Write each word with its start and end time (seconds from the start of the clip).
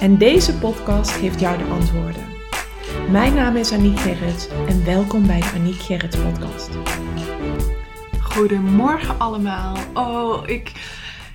En 0.00 0.18
deze 0.18 0.58
podcast 0.58 1.10
geeft 1.10 1.40
jou 1.40 1.58
de 1.58 1.64
antwoorden. 1.64 2.22
Mijn 3.10 3.34
naam 3.34 3.56
is 3.56 3.72
Aniek 3.72 3.98
Gerrits 3.98 4.48
en 4.48 4.84
welkom 4.84 5.26
bij 5.26 5.40
de 5.40 5.50
Aniek 5.54 5.80
Gerrits 5.80 6.16
podcast. 6.16 6.70
Goedemorgen 8.20 9.18
allemaal. 9.18 9.76
Oh, 9.94 10.48
ik, 10.48 10.72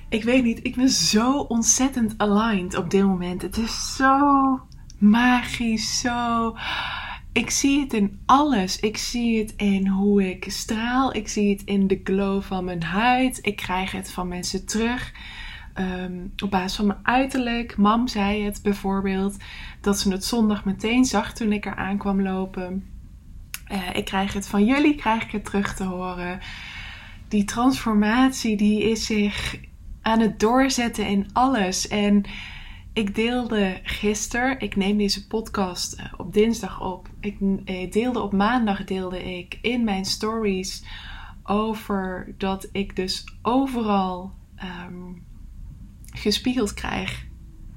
ik 0.08 0.24
weet 0.24 0.44
niet, 0.44 0.60
ik 0.62 0.76
ben 0.76 0.88
zo 0.88 1.38
ontzettend 1.38 2.14
aligned 2.16 2.76
op 2.76 2.90
dit 2.90 3.02
moment. 3.02 3.42
Het 3.42 3.56
is 3.56 3.96
zo 3.96 4.60
magisch, 4.98 6.00
zo... 6.00 6.54
Ik 7.32 7.50
zie 7.50 7.80
het 7.80 7.92
in 7.92 8.20
alles. 8.26 8.80
Ik 8.80 8.96
zie 8.96 9.38
het 9.38 9.54
in 9.56 9.86
hoe 9.86 10.30
ik 10.30 10.44
straal. 10.48 11.14
Ik 11.14 11.28
zie 11.28 11.50
het 11.50 11.62
in 11.64 11.86
de 11.86 12.00
glow 12.04 12.42
van 12.42 12.64
mijn 12.64 12.82
huid. 12.82 13.38
Ik 13.42 13.56
krijg 13.56 13.92
het 13.92 14.12
van 14.12 14.28
mensen 14.28 14.66
terug. 14.66 15.12
Ehm, 15.80 16.26
op 16.42 16.50
basis 16.50 16.76
van 16.76 16.86
mijn 16.86 16.98
uiterlijk. 17.02 17.76
Mam 17.76 18.08
zei 18.08 18.44
het 18.44 18.62
bijvoorbeeld 18.62 19.36
dat 19.80 19.98
ze 19.98 20.10
het 20.10 20.24
zondag 20.24 20.64
meteen 20.64 21.04
zag 21.04 21.32
toen 21.32 21.52
ik 21.52 21.66
er 21.66 21.74
aankwam 21.74 22.22
lopen. 22.22 22.86
Uh, 23.72 23.94
ik 23.94 24.04
krijg 24.04 24.32
het 24.32 24.48
van 24.48 24.64
jullie, 24.64 24.94
krijg 24.94 25.22
ik 25.22 25.30
het 25.30 25.44
terug 25.44 25.74
te 25.74 25.84
horen. 25.84 26.38
Die 27.28 27.44
transformatie 27.44 28.56
die 28.56 28.90
is 28.90 29.06
zich 29.06 29.60
aan 30.02 30.20
het 30.20 30.40
doorzetten 30.40 31.06
in 31.06 31.28
alles. 31.32 31.88
En 31.88 32.22
ik 32.92 33.14
deelde 33.14 33.80
gisteren, 33.82 34.60
ik 34.60 34.76
neem 34.76 34.96
deze 34.96 35.26
podcast 35.26 35.92
eh, 35.92 36.04
op 36.16 36.32
dinsdag 36.32 36.80
op. 36.80 37.08
Ik 37.20 37.36
eh, 37.64 37.90
deelde 37.90 38.20
op 38.20 38.32
maandag 38.32 38.84
deelde 38.84 39.38
ik 39.38 39.58
in 39.62 39.84
mijn 39.84 40.04
stories 40.04 40.84
over 41.42 42.34
dat 42.38 42.68
ik 42.72 42.96
dus 42.96 43.24
overal 43.42 44.32
um, 44.86 45.28
gespiegeld 46.12 46.74
krijg 46.74 47.28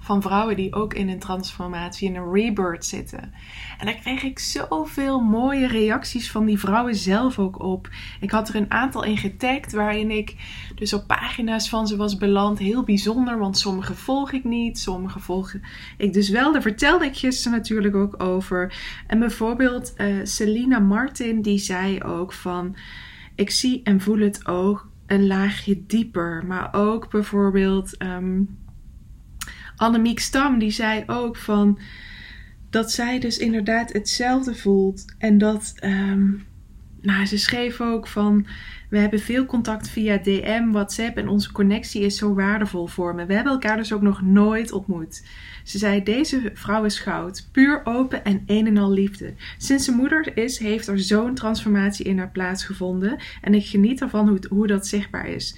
van 0.04 0.22
vrouwen 0.22 0.56
die 0.56 0.74
ook 0.74 0.94
in 0.94 1.10
een 1.10 1.20
transformatie, 1.20 2.08
in 2.10 2.16
een 2.16 2.32
rebirth 2.32 2.86
zitten. 2.86 3.34
En 3.78 3.86
daar 3.86 3.96
kreeg 3.96 4.24
ik 4.24 4.40
zoveel 4.40 5.20
mooie 5.20 5.68
reacties 5.68 6.32
van 6.32 6.46
die 6.46 6.60
vrouwen 6.60 6.96
zelf 6.96 7.40
ook 7.40 7.62
op. 7.62 7.90
Ik 8.20 8.32
had 8.32 8.50
er 8.50 8.56
een 8.56 8.72
aantal 8.72 9.04
in 9.04 9.18
getagd 9.18 9.72
waarin 9.72 10.12
ik 10.12 10.36
dus 10.76 10.94
op 10.94 11.08
pagina's 11.08 11.70
van 11.70 11.88
ze 11.88 11.96
was 11.96 12.18
beland. 12.18 12.60
Heel 12.60 12.84
bijzonder, 12.84 13.38
want 13.38 13.58
sommige 13.58 13.96
volg 13.96 14.32
ik 14.32 14.44
niet, 14.44 14.80
sommige 14.80 15.20
volg 15.20 15.54
ik 15.98 16.14
dus 16.14 16.30
wel. 16.30 16.52
Daar 16.52 16.62
vertelde 16.62 17.06
ik 17.06 17.18
gisteren 17.18 17.58
natuurlijk 17.58 17.96
ook 17.96 18.24
over. 18.24 18.76
En 19.08 19.20
bijvoorbeeld 19.20 19.94
uh, 19.98 20.20
Selina 20.24 20.80
Martin, 20.80 21.42
die 21.42 21.58
zei 21.58 22.02
ook 22.02 22.34
van... 22.34 22.76
Ik 23.36 23.50
zie 23.50 23.82
en 23.84 24.02
voel 24.02 24.20
het 24.20 24.48
ook 24.48 24.92
een 25.06 25.28
laagje 25.28 25.86
dieper. 25.86 26.46
Maar 26.46 26.70
ook 26.74 27.10
bijvoorbeeld 27.10 28.02
um, 28.02 28.58
Annemiek 29.76 30.20
Stam, 30.20 30.60
die 30.60 30.72
zei 30.72 31.04
ook 31.08 31.38
van 31.38 31.80
dat 32.70 32.92
zij 32.92 33.20
dus 33.20 33.38
inderdaad 33.38 33.94
hetzelfde 33.94 34.56
voelt. 34.56 35.16
En 35.18 35.38
dat, 35.38 35.74
um, 35.84 36.44
nou, 37.04 37.26
ze 37.26 37.38
schreef 37.38 37.82
ook 37.82 38.08
van 38.08 38.46
we 38.90 38.98
hebben 38.98 39.20
veel 39.20 39.46
contact 39.46 39.90
via 39.90 40.18
DM, 40.18 40.72
WhatsApp 40.72 41.18
en 41.18 41.28
onze 41.28 41.52
connectie 41.52 42.02
is 42.02 42.18
zo 42.18 42.34
waardevol 42.34 42.88
voor 42.88 43.16
me. 43.16 43.26
We 43.26 43.34
hebben 43.34 43.54
elkaar 43.54 43.78
dus 43.78 43.94
ook 43.94 44.02
nog 44.02 44.22
nooit 44.22 44.72
ontmoet. 44.72 45.26
Ze 45.64 45.78
zei: 45.78 46.04
Deze 46.04 46.52
vrouw 46.54 46.84
is 46.84 47.00
goud, 47.00 47.50
puur 47.52 47.82
open 47.84 48.24
en 48.24 48.44
een 48.46 48.68
en 48.68 48.78
al 48.78 48.92
liefde. 48.92 49.34
Sinds 49.58 49.86
ze 49.86 49.92
moeder 49.92 50.38
is, 50.38 50.60
heeft 50.60 50.88
er 50.88 51.00
zo'n 51.00 51.34
transformatie 51.34 52.06
in 52.06 52.18
haar 52.18 52.32
plaatsgevonden 52.32 53.20
en 53.42 53.54
ik 53.54 53.66
geniet 53.66 54.02
ervan 54.02 54.28
hoe, 54.28 54.40
hoe 54.50 54.68
dat 54.68 54.88
zichtbaar 54.88 55.28
is. 55.28 55.58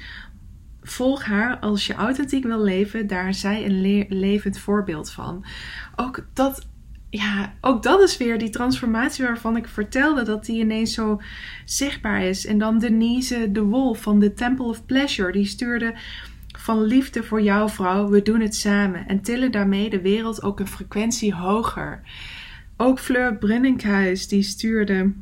Volg 0.82 1.24
haar 1.24 1.60
als 1.60 1.88
je 1.88 1.94
authentiek 1.94 2.44
wil 2.44 2.64
leven, 2.64 3.08
daar 3.08 3.30
is 3.30 3.40
zij 3.40 3.66
een 3.66 3.82
le 3.82 4.06
levend 4.10 4.58
voorbeeld 4.60 5.12
van. 5.12 5.46
Ook 5.96 6.26
dat 6.34 6.68
ja, 7.18 7.54
ook 7.62 7.84
dat 7.84 8.02
is 8.02 8.18
weer 8.18 8.38
die 8.38 8.50
transformatie 8.50 9.26
waarvan 9.26 9.58
ik 9.58 9.68
vertelde 9.68 10.24
dat 10.24 10.46
die 10.46 10.60
ineens 10.60 10.94
zo 10.94 11.22
zichtbaar 11.66 12.22
is. 12.22 12.46
En 12.46 12.58
dan 12.58 12.80
Denise 12.80 13.52
de 13.52 13.62
Wolf 13.62 14.02
van 14.02 14.20
The 14.20 14.34
Temple 14.34 14.66
of 14.66 14.86
Pleasure, 14.86 15.32
die 15.32 15.46
stuurde 15.46 15.94
van 16.58 16.84
liefde 16.84 17.24
voor 17.24 17.42
jouw 17.42 17.70
vrouw, 17.70 18.08
we 18.10 18.22
doen 18.22 18.42
het 18.42 18.56
samen 18.56 19.08
en 19.08 19.22
tillen 19.22 19.52
daarmee 19.52 19.90
de 19.90 20.02
wereld 20.02 20.44
ook 20.44 20.60
een 20.60 20.68
frequentie 20.68 21.34
hoger. 21.34 22.02
Ook 22.78 23.00
Fleur 23.00 23.38
Brenninkhuis, 23.38 24.28
die 24.28 24.42
stuurde 24.42 25.14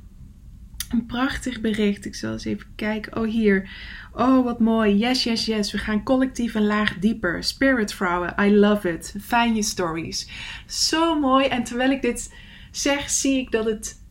een 0.89 1.05
prachtig 1.05 1.61
bericht. 1.61 2.05
Ik 2.05 2.15
zal 2.15 2.31
eens 2.31 2.45
even 2.45 2.67
kijken. 2.75 3.17
Oh, 3.17 3.27
hier. 3.27 3.69
Oh, 4.15 4.43
wat 4.43 4.59
mooi. 4.59 4.97
Yes, 4.97 5.23
yes, 5.23 5.45
yes. 5.45 5.71
We 5.71 5.77
gaan 5.77 6.03
collectief 6.03 6.53
een 6.53 6.65
laag 6.65 6.99
dieper. 6.99 7.43
Spirit 7.43 7.93
vrouwen, 7.93 8.35
I 8.39 8.55
love 8.55 8.93
it. 8.93 9.15
Fijn 9.21 9.55
je 9.55 9.63
stories. 9.63 10.29
Zo 10.67 11.19
mooi. 11.19 11.45
En 11.45 11.63
terwijl 11.63 11.91
ik 11.91 12.01
dit 12.01 12.33
zeg, 12.71 13.09
zie 13.09 13.39
ik 13.39 13.51
dat 13.51 13.65
het 13.65 14.01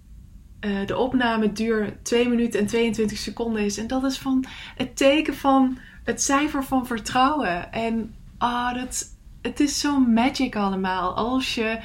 uh, 0.60 0.86
de 0.86 0.96
opname 0.96 1.52
duur 1.52 1.96
2 2.02 2.28
minuten 2.28 2.60
en 2.60 2.66
22 2.66 3.18
seconden 3.18 3.64
is. 3.64 3.78
En 3.78 3.86
dat 3.86 4.04
is 4.04 4.18
van 4.18 4.44
het 4.76 4.96
teken 4.96 5.34
van 5.34 5.78
het 6.04 6.22
cijfer 6.22 6.64
van 6.64 6.86
vertrouwen. 6.86 7.72
En 7.72 8.14
ah, 8.38 8.74
dat, 8.74 9.16
het 9.42 9.60
is 9.60 9.80
zo 9.80 10.00
magic 10.00 10.56
allemaal. 10.56 11.16
Als 11.16 11.54
je 11.54 11.78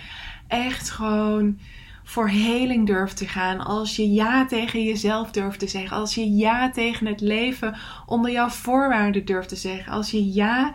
echt 0.47 0.89
gewoon 0.89 1.59
voor 2.07 2.29
heling 2.29 2.87
durft 2.87 3.17
te 3.17 3.27
gaan. 3.27 3.59
Als 3.59 3.95
je 3.95 4.11
ja 4.11 4.45
tegen 4.45 4.83
jezelf 4.83 5.31
durft 5.31 5.59
te 5.59 5.67
zeggen. 5.67 5.97
Als 5.97 6.15
je 6.15 6.35
ja 6.35 6.69
tegen 6.69 7.07
het 7.07 7.21
leven 7.21 7.75
onder 8.05 8.31
jouw 8.31 8.49
voorwaarden 8.49 9.25
durft 9.25 9.49
te 9.49 9.55
zeggen. 9.55 9.91
Als 9.91 10.11
je 10.11 10.33
ja 10.33 10.73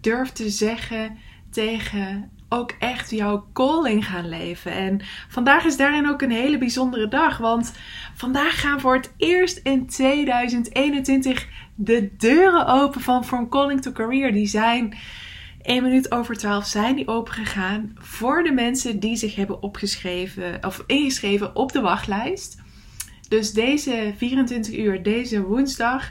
durft 0.00 0.34
te 0.34 0.50
zeggen 0.50 1.18
tegen 1.50 2.30
ook 2.48 2.74
echt 2.78 3.10
jouw 3.10 3.46
calling 3.52 4.06
gaan 4.06 4.28
leven. 4.28 4.72
En 4.72 5.00
vandaag 5.28 5.64
is 5.64 5.76
daarin 5.76 6.08
ook 6.08 6.22
een 6.22 6.30
hele 6.30 6.58
bijzondere 6.58 7.08
dag. 7.08 7.38
Want 7.38 7.72
vandaag 8.14 8.60
gaan 8.60 8.80
voor 8.80 8.94
het 8.94 9.14
eerst 9.16 9.60
in 9.62 9.86
2021 9.86 11.46
de 11.74 12.10
deuren 12.16 12.66
open 12.66 13.00
van 13.00 13.24
From 13.24 13.48
Calling 13.48 13.82
to 13.82 13.92
Career. 13.92 14.32
Die 14.32 14.46
zijn 14.46 14.96
1 15.62 15.82
minuut 15.82 16.12
over 16.12 16.36
12 16.36 16.66
zijn 16.66 16.96
die 16.96 17.08
opengegaan 17.08 17.92
voor 17.94 18.42
de 18.42 18.52
mensen 18.52 19.00
die 19.00 19.16
zich 19.16 19.34
hebben 19.34 19.62
opgeschreven 19.62 20.64
of 20.66 20.84
ingeschreven 20.86 21.56
op 21.56 21.72
de 21.72 21.80
wachtlijst. 21.80 22.58
Dus 23.28 23.52
deze 23.52 24.14
24 24.16 24.76
uur, 24.76 25.02
deze 25.02 25.42
woensdag, 25.42 26.10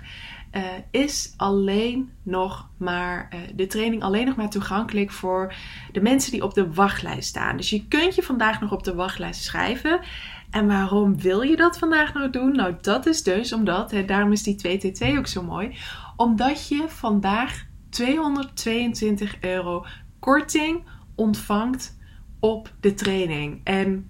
uh, 0.52 0.64
is 0.92 1.34
alleen 1.38 2.12
nog 2.24 2.70
maar 2.78 3.30
uh, 3.34 3.40
de 3.56 3.68
training 3.68 4.04
alleen 4.04 4.26
nog 4.26 4.36
maar 4.36 4.50
toegankelijk 4.50 5.12
voor 5.12 5.54
de 5.92 6.02
mensen 6.02 6.32
die 6.32 6.44
op 6.44 6.54
de 6.54 6.74
wachtlijst 6.74 7.28
staan. 7.28 7.58
Dus 7.58 7.70
je 7.70 7.88
kunt 7.88 8.16
je 8.16 8.24
vandaag 8.24 8.62
nog 8.62 8.72
op 8.72 8.84
de 8.84 8.96
wachtlijst 8.96 9.44
schrijven. 9.44 10.00
En 10.50 10.68
waarom 10.68 11.22
wil 11.22 11.42
je 11.42 11.56
dat 11.56 11.78
vandaag 11.78 12.14
nou 12.14 12.30
doen? 12.30 12.56
Nou, 12.56 12.76
dat 12.82 13.06
is 13.06 13.24
dus 13.24 13.54
omdat, 13.54 13.94
daarom 14.06 14.32
is 14.32 14.44
die 14.44 14.80
2T2 14.80 15.18
ook 15.18 15.28
zo 15.28 15.44
mooi, 15.44 15.76
omdat 16.16 16.68
je 16.68 16.84
vandaag 16.88 17.66
222 17.98 19.38
euro 19.42 19.86
korting 20.20 20.84
ontvangt 21.16 21.98
op 22.40 22.74
de 22.80 22.94
training. 22.94 23.62
En 23.64 24.06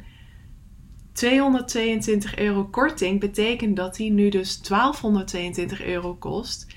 222 1.13 2.37
euro 2.37 2.65
korting 2.65 3.19
betekent 3.19 3.75
dat 3.75 3.95
die 3.95 4.11
nu 4.11 4.29
dus 4.29 4.61
1222 4.61 5.83
euro 5.83 6.15
kost. 6.15 6.67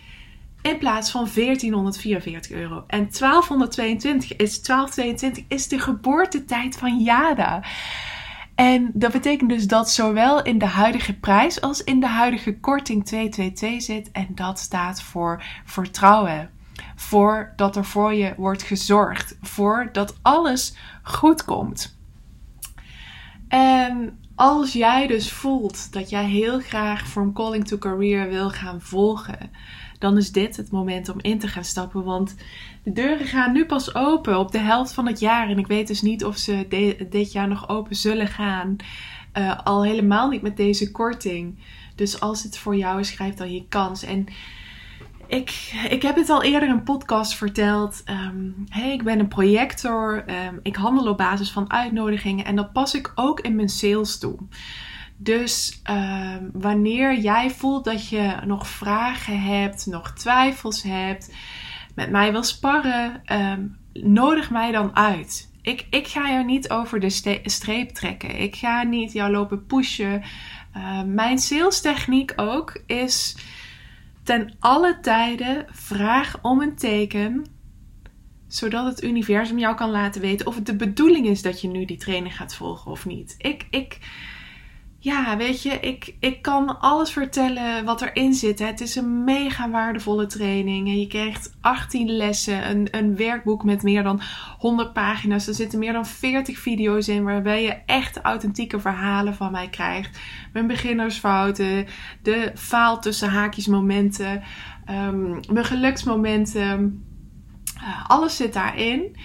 In 0.62 0.79
plaats 0.79 1.11
van 1.11 1.29
1444 1.35 2.50
euro. 2.50 2.85
En 2.87 3.08
1222 3.19 4.37
is 4.37 4.62
1222 4.62 5.44
is 5.49 5.69
de 5.69 5.79
geboortetijd 5.79 6.76
van 6.76 6.99
Jada. 6.99 7.64
En 8.55 8.90
dat 8.94 9.12
betekent 9.12 9.50
dus 9.50 9.67
dat 9.67 9.90
zowel 9.90 10.43
in 10.43 10.58
de 10.58 10.67
huidige 10.67 11.19
prijs 11.19 11.61
als 11.61 11.85
in 11.85 12.00
de 12.00 12.08
huidige 12.08 12.61
korting 12.61 13.05
222 13.05 13.82
zit. 13.82 14.11
En 14.11 14.26
dat 14.35 14.58
staat 14.58 15.02
voor 15.02 15.43
vertrouwen. 15.64 16.58
Voor 17.00 17.52
dat 17.56 17.76
er 17.76 17.85
voor 17.85 18.14
je 18.14 18.35
wordt 18.37 18.62
gezorgd. 18.62 19.37
Voor 19.41 19.88
dat 19.93 20.19
alles 20.23 20.75
goed 21.02 21.44
komt. 21.44 21.99
En 23.49 24.19
als 24.35 24.73
jij 24.73 25.06
dus 25.06 25.32
voelt 25.32 25.93
dat 25.93 26.11
jij 26.11 26.25
heel 26.25 26.61
graag 26.61 27.08
From 27.08 27.32
Calling 27.32 27.67
to 27.67 27.79
Career 27.79 28.29
wil 28.29 28.50
gaan 28.50 28.81
volgen, 28.81 29.50
dan 29.99 30.17
is 30.17 30.32
dit 30.32 30.56
het 30.56 30.70
moment 30.70 31.08
om 31.08 31.20
in 31.20 31.38
te 31.38 31.49
gaan 31.49 31.64
stappen. 31.64 32.05
Want 32.05 32.35
de 32.82 32.93
deuren 32.93 33.26
gaan 33.26 33.52
nu 33.52 33.67
pas 33.67 33.94
open 33.94 34.38
op 34.38 34.52
de 34.52 34.58
helft 34.58 34.93
van 34.93 35.06
het 35.06 35.20
jaar. 35.20 35.49
En 35.49 35.58
ik 35.58 35.67
weet 35.67 35.87
dus 35.87 36.02
niet 36.02 36.25
of 36.25 36.37
ze 36.37 36.67
dit 37.11 37.32
jaar 37.32 37.49
nog 37.49 37.69
open 37.69 37.97
zullen 37.97 38.29
gaan. 38.29 38.76
Uh, 39.38 39.58
al 39.64 39.85
helemaal 39.85 40.29
niet 40.29 40.43
met 40.43 40.56
deze 40.56 40.91
korting. 40.91 41.58
Dus 41.94 42.20
als 42.20 42.43
het 42.43 42.58
voor 42.58 42.76
jou 42.76 43.00
is, 43.00 43.11
grijp 43.11 43.37
dan 43.37 43.52
je 43.52 43.64
kans. 43.69 44.02
En 44.02 44.26
ik, 45.31 45.73
ik 45.88 46.03
heb 46.03 46.17
het 46.17 46.31
al 46.31 46.43
eerder 46.43 46.69
in 46.69 46.75
een 46.75 46.82
podcast 46.82 47.35
verteld. 47.35 48.03
Hey, 48.69 48.93
ik 48.93 49.03
ben 49.03 49.19
een 49.19 49.29
projector. 49.29 50.25
Um, 50.47 50.61
ik 50.62 50.77
handel 50.77 51.09
op 51.09 51.17
basis 51.17 51.50
van 51.50 51.71
uitnodigingen. 51.71 52.44
En 52.44 52.56
dat 52.56 52.73
pas 52.73 52.94
ik 52.94 53.12
ook 53.15 53.41
in 53.41 53.56
mijn 53.56 53.69
sales 53.69 54.19
toe. 54.19 54.38
Dus 55.17 55.82
um, 55.91 56.50
wanneer 56.53 57.19
jij 57.19 57.50
voelt 57.50 57.85
dat 57.85 58.09
je 58.09 58.37
nog 58.47 58.69
vragen 58.69 59.43
hebt, 59.43 59.87
nog 59.87 60.12
twijfels 60.12 60.82
hebt, 60.82 61.35
met 61.94 62.11
mij 62.11 62.33
wil 62.33 62.43
sparren, 62.43 63.23
nodig 63.93 64.50
mij 64.50 64.73
dan 64.73 64.97
uit. 64.97 65.50
Ik, 65.62 65.87
ik 65.91 66.06
ga 66.06 66.31
jou 66.31 66.44
niet 66.44 66.71
over 66.71 67.00
de 67.00 67.41
streep 67.44 67.91
trekken. 67.91 68.41
Ik 68.41 68.56
ga 68.56 68.83
niet 68.83 69.12
jou 69.12 69.31
lopen 69.31 69.67
pushen. 69.67 70.23
Mijn 71.06 71.38
salestechniek 71.38 72.33
ook 72.37 72.83
is 72.87 73.37
ten 74.31 74.56
alle 74.59 74.99
tijden 75.00 75.67
vraag 75.71 76.38
om 76.43 76.61
een 76.61 76.77
teken, 76.77 77.47
zodat 78.49 78.85
het 78.85 79.03
universum 79.03 79.59
jou 79.59 79.77
kan 79.77 79.91
laten 79.91 80.21
weten 80.21 80.47
of 80.47 80.55
het 80.55 80.67
de 80.67 80.77
bedoeling 80.77 81.27
is 81.27 81.43
dat 81.43 81.61
je 81.61 81.69
nu 81.69 81.85
die 81.85 81.97
training 81.97 82.37
gaat 82.37 82.55
volgen 82.55 82.91
of 82.91 83.06
niet. 83.06 83.35
Ik, 83.38 83.67
ik, 83.71 83.99
ja, 85.02 85.37
weet 85.37 85.62
je, 85.62 85.70
ik, 85.70 86.14
ik 86.19 86.43
kan 86.43 86.81
alles 86.81 87.11
vertellen 87.11 87.85
wat 87.85 88.02
erin 88.02 88.35
zit. 88.35 88.58
Het 88.58 88.81
is 88.81 88.97
een 88.97 89.25
mega 89.25 89.70
waardevolle 89.70 90.26
training. 90.26 90.88
En 90.88 91.00
je 91.00 91.06
krijgt 91.06 91.56
18 91.61 92.11
lessen, 92.11 92.70
een, 92.70 92.88
een 92.91 93.17
werkboek 93.17 93.64
met 93.64 93.82
meer 93.82 94.02
dan 94.02 94.20
100 94.58 94.93
pagina's. 94.93 95.47
Er 95.47 95.55
zitten 95.55 95.79
meer 95.79 95.93
dan 95.93 96.06
40 96.06 96.58
video's 96.58 97.08
in 97.08 97.25
waarbij 97.25 97.62
je 97.62 97.76
echt 97.87 98.20
authentieke 98.20 98.81
verhalen 98.81 99.35
van 99.35 99.52
mij 99.52 99.69
krijgt. 99.69 100.19
Mijn 100.52 100.67
beginnersfouten, 100.67 101.87
de 102.23 102.52
faal 102.55 103.00
tussen 103.00 103.31
haakjes 103.31 103.67
momenten, 103.67 104.43
um, 104.91 105.41
mijn 105.52 105.64
geluksmomenten. 105.64 107.05
Uh, 107.76 108.05
alles 108.06 108.37
zit 108.37 108.52
daarin. 108.52 109.17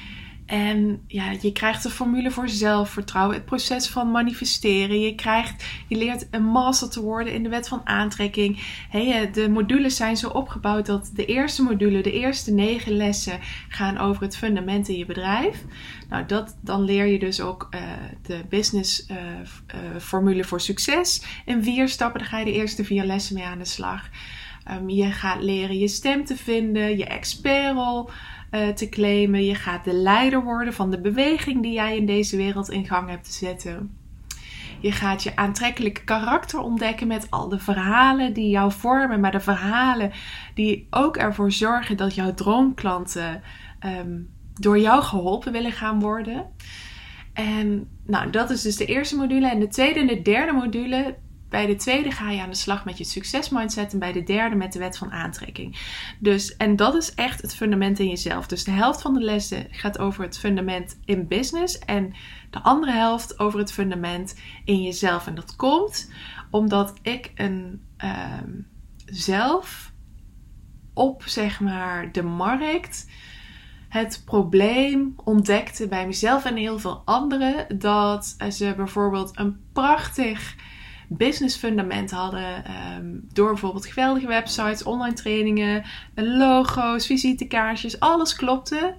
En 0.45 1.03
ja, 1.07 1.31
je 1.41 1.51
krijgt 1.51 1.83
de 1.83 1.89
formule 1.89 2.31
voor 2.31 2.49
zelfvertrouwen, 2.49 3.35
het 3.35 3.45
proces 3.45 3.87
van 3.87 4.11
manifesteren. 4.11 4.99
Je, 4.99 5.15
krijgt, 5.15 5.65
je 5.87 5.97
leert 5.97 6.27
een 6.31 6.43
master 6.43 6.89
te 6.89 7.01
worden 7.01 7.33
in 7.33 7.43
de 7.43 7.49
wet 7.49 7.67
van 7.67 7.81
aantrekking. 7.83 8.59
De 9.31 9.49
modules 9.49 9.95
zijn 9.95 10.17
zo 10.17 10.29
opgebouwd 10.29 10.85
dat 10.85 11.11
de 11.13 11.25
eerste 11.25 11.63
module, 11.63 12.01
de 12.01 12.11
eerste 12.11 12.51
negen 12.51 12.91
lessen, 12.91 13.39
gaan 13.69 13.97
over 13.97 14.21
het 14.21 14.37
fundament 14.37 14.87
in 14.87 14.97
je 14.97 15.05
bedrijf. 15.05 15.63
Nou, 16.09 16.25
dat, 16.25 16.57
dan 16.61 16.83
leer 16.83 17.05
je 17.05 17.19
dus 17.19 17.41
ook 17.41 17.67
uh, 17.75 17.81
de 18.21 18.45
business 18.49 19.05
uh, 19.11 19.17
uh, 19.17 19.99
formule 19.99 20.43
voor 20.43 20.61
succes. 20.61 21.21
In 21.45 21.63
vier 21.63 21.89
stappen, 21.89 22.19
daar 22.19 22.29
ga 22.29 22.39
je 22.39 22.45
de 22.45 22.53
eerste 22.53 22.83
vier 22.83 23.03
lessen 23.03 23.35
mee 23.35 23.45
aan 23.45 23.59
de 23.59 23.65
slag. 23.65 24.09
Um, 24.71 24.89
je 24.89 25.11
gaat 25.11 25.43
leren 25.43 25.77
je 25.77 25.87
stem 25.87 26.25
te 26.25 26.37
vinden, 26.37 26.97
je 26.97 27.05
expertrol 27.05 28.09
uh, 28.51 28.67
te 28.67 28.89
claimen. 28.89 29.45
Je 29.45 29.55
gaat 29.55 29.83
de 29.83 29.93
leider 29.93 30.43
worden 30.43 30.73
van 30.73 30.91
de 30.91 31.01
beweging 31.01 31.61
die 31.61 31.73
jij 31.73 31.97
in 31.97 32.05
deze 32.05 32.37
wereld 32.37 32.69
in 32.69 32.85
gang 32.85 33.09
hebt 33.09 33.25
te 33.25 33.33
zetten. 33.33 33.97
Je 34.79 34.91
gaat 34.91 35.23
je 35.23 35.35
aantrekkelijke 35.35 36.03
karakter 36.03 36.59
ontdekken 36.59 37.07
met 37.07 37.31
al 37.31 37.49
de 37.49 37.59
verhalen 37.59 38.33
die 38.33 38.49
jou 38.49 38.71
vormen, 38.71 39.19
maar 39.19 39.31
de 39.31 39.39
verhalen 39.39 40.11
die 40.53 40.87
ook 40.89 41.17
ervoor 41.17 41.51
zorgen 41.51 41.97
dat 41.97 42.15
jouw 42.15 42.33
droomklanten 42.33 43.41
um, 43.85 44.29
door 44.53 44.79
jou 44.79 45.03
geholpen 45.03 45.51
willen 45.51 45.71
gaan 45.71 45.99
worden. 45.99 46.45
En 47.33 47.87
nou, 48.05 48.29
dat 48.29 48.49
is 48.49 48.61
dus 48.61 48.75
de 48.75 48.85
eerste 48.85 49.15
module. 49.15 49.49
En 49.49 49.59
de 49.59 49.67
tweede 49.67 49.99
en 49.99 50.07
de 50.07 50.21
derde 50.21 50.51
module, 50.51 51.15
bij 51.55 51.65
de 51.65 51.75
tweede 51.75 52.11
ga 52.11 52.31
je 52.31 52.41
aan 52.41 52.49
de 52.49 52.55
slag 52.55 52.85
met 52.85 52.97
je 52.97 53.03
succesmindset 53.03 53.93
en 53.93 53.99
bij 53.99 54.11
de 54.11 54.23
derde 54.23 54.55
met 54.55 54.73
de 54.73 54.79
wet 54.79 54.97
van 54.97 55.11
aantrekking. 55.11 55.77
Dus, 56.19 56.57
en 56.57 56.75
dat 56.75 56.95
is 56.95 57.13
echt 57.13 57.41
het 57.41 57.55
fundament 57.55 57.99
in 57.99 58.07
jezelf. 58.07 58.47
Dus 58.47 58.63
de 58.63 58.71
helft 58.71 59.01
van 59.01 59.13
de 59.13 59.19
lessen 59.19 59.67
gaat 59.69 59.99
over 59.99 60.23
het 60.23 60.37
fundament 60.37 60.99
in 61.05 61.27
business 61.27 61.79
en 61.79 62.13
de 62.49 62.61
andere 62.61 62.91
helft 62.91 63.39
over 63.39 63.59
het 63.59 63.71
fundament 63.71 64.39
in 64.65 64.81
jezelf. 64.81 65.27
En 65.27 65.35
dat 65.35 65.55
komt 65.55 66.11
omdat 66.51 66.93
ik 67.01 67.31
een 67.35 67.81
ehm, 67.97 68.49
zelf 69.05 69.91
op 70.93 71.23
zeg 71.25 71.59
maar 71.59 72.11
de 72.11 72.23
markt 72.23 73.09
het 73.89 74.21
probleem 74.25 75.13
ontdekte 75.23 75.87
bij 75.87 76.05
mezelf 76.05 76.45
en 76.45 76.55
heel 76.55 76.79
veel 76.79 77.01
anderen 77.05 77.79
dat 77.79 78.35
ze 78.49 78.73
bijvoorbeeld 78.75 79.31
een 79.39 79.59
prachtig 79.73 80.55
business 81.09 81.55
fundament 81.55 82.11
hadden. 82.11 82.65
Ehm, 82.65 83.05
door 83.33 83.49
bijvoorbeeld 83.49 83.85
geweldige 83.85 84.27
websites, 84.27 84.83
online 84.83 85.15
trainingen, 85.15 85.83
logo's, 86.15 87.05
visitekaartjes. 87.05 87.99
Alles 87.99 88.35
klopte. 88.35 88.95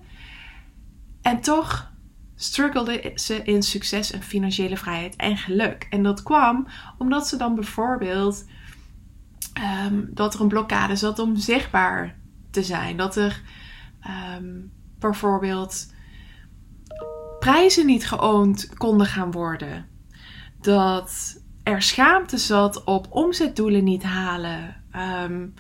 En 1.23 1.41
toch 1.41 1.93
struggelde 2.37 3.13
ze 3.15 3.43
in 3.43 3.63
succes 3.63 4.13
en 4.13 4.23
financiële 4.23 4.77
vrijheid 4.77 5.17
en 5.17 5.37
geluk. 5.37 5.87
En 5.91 6.03
dat 6.03 6.23
kwam 6.23 6.67
omdat 6.99 7.29
ze 7.29 7.37
dan 7.37 7.55
bijvoorbeeld 7.55 8.45
ehm, 9.53 10.05
dat 10.09 10.35
er 10.35 10.41
een 10.41 10.49
blokkade 10.49 10.97
zat 10.97 11.19
om 11.19 11.37
zichtbaar 11.37 12.17
te 12.51 12.63
zijn. 12.63 12.97
Dat 12.97 13.17
er 13.17 13.43
ehm, 14.01 14.55
bijvoorbeeld 14.99 15.95
prijzen 17.39 17.87
niet 17.87 18.07
geoond 18.09 18.69
konden 18.77 19.07
gaan 19.07 19.31
worden. 19.31 19.87
Dat 20.61 21.41
er 21.67 21.83
schaamte 21.83 22.39
zat 22.39 22.85
op 22.85 23.07
omzetdoelen 23.11 23.85
niet 23.85 24.03
halen. 24.03 24.83
Um, 25.25 25.55